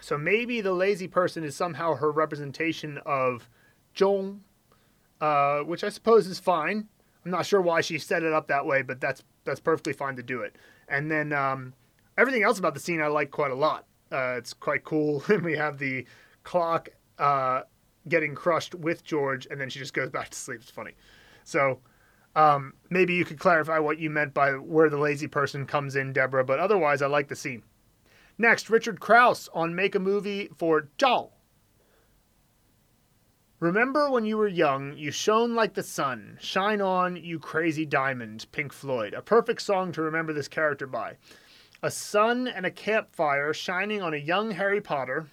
[0.00, 3.48] so maybe the lazy person is somehow her representation of
[3.94, 4.38] Zhong,
[5.20, 6.88] uh, which I suppose is fine.
[7.28, 10.16] I'm not sure why she set it up that way, but that's that's perfectly fine
[10.16, 10.56] to do it.
[10.88, 11.74] And then um,
[12.16, 13.84] everything else about the scene I like quite a lot.
[14.10, 15.22] Uh, it's quite cool.
[15.28, 16.06] and we have the
[16.42, 17.62] clock uh,
[18.08, 20.60] getting crushed with George, and then she just goes back to sleep.
[20.62, 20.92] It's funny.
[21.44, 21.80] So
[22.34, 26.14] um, maybe you could clarify what you meant by where the lazy person comes in,
[26.14, 26.44] Deborah.
[26.44, 27.62] But otherwise, I like the scene.
[28.38, 31.32] Next, Richard Krause on Make a Movie for Zhao.
[33.60, 36.38] Remember when you were young, you shone like the sun.
[36.40, 39.14] Shine on, you crazy diamond, Pink Floyd.
[39.14, 41.16] A perfect song to remember this character by.
[41.82, 45.26] A sun and a campfire shining on a young Harry Potter.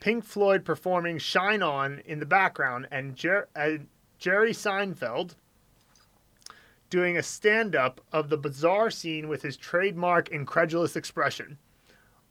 [0.00, 3.72] Pink Floyd performing Shine On in the background, and Jer- uh,
[4.18, 5.34] Jerry Seinfeld
[6.88, 11.58] doing a stand up of the bizarre scene with his trademark incredulous expression.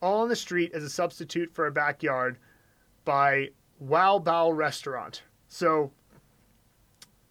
[0.01, 2.37] All on the street as a substitute for a backyard
[3.05, 3.49] by
[3.82, 5.23] Wow Bao restaurant.
[5.47, 5.91] So,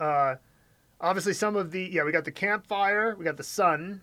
[0.00, 0.34] uh,
[1.00, 4.02] obviously, some of the yeah, we got the campfire, we got the sun,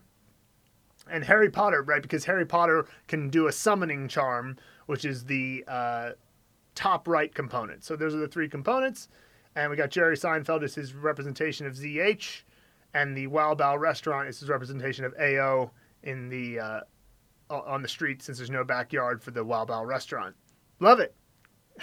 [1.11, 2.01] and Harry Potter, right?
[2.01, 6.11] Because Harry Potter can do a summoning charm, which is the uh,
[6.73, 7.83] top right component.
[7.83, 9.09] So those are the three components,
[9.55, 12.43] and we got Jerry Seinfeld as his representation of ZH,
[12.93, 15.71] and the Wow Bao restaurant is his representation of AO
[16.03, 16.79] in the uh,
[17.49, 20.33] on the street since there's no backyard for the Wow Bao restaurant.
[20.79, 21.13] Love it.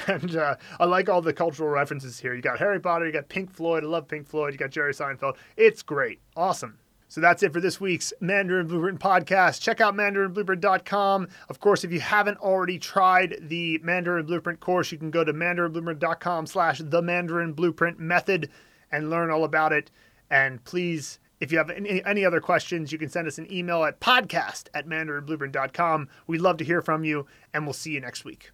[0.07, 2.35] And uh, I like all the cultural references here.
[2.35, 3.85] You got Harry Potter, you got Pink Floyd.
[3.85, 4.53] I love Pink Floyd.
[4.53, 5.37] You got Jerry Seinfeld.
[5.57, 6.21] It's great.
[6.37, 6.79] Awesome.
[7.15, 9.61] So that's it for this week's Mandarin Blueprint podcast.
[9.61, 11.29] Check out mandarinblueprint.com.
[11.49, 15.33] Of course, if you haven't already tried the Mandarin Blueprint course, you can go to
[15.33, 18.51] mandarinblueprint.com slash the Mandarin Blueprint method
[18.91, 19.93] and learn all about it.
[20.29, 23.85] And please, if you have any, any other questions, you can send us an email
[23.85, 26.09] at podcast at mandarinblueprint.com.
[26.27, 28.51] We'd love to hear from you, and we'll see you next week.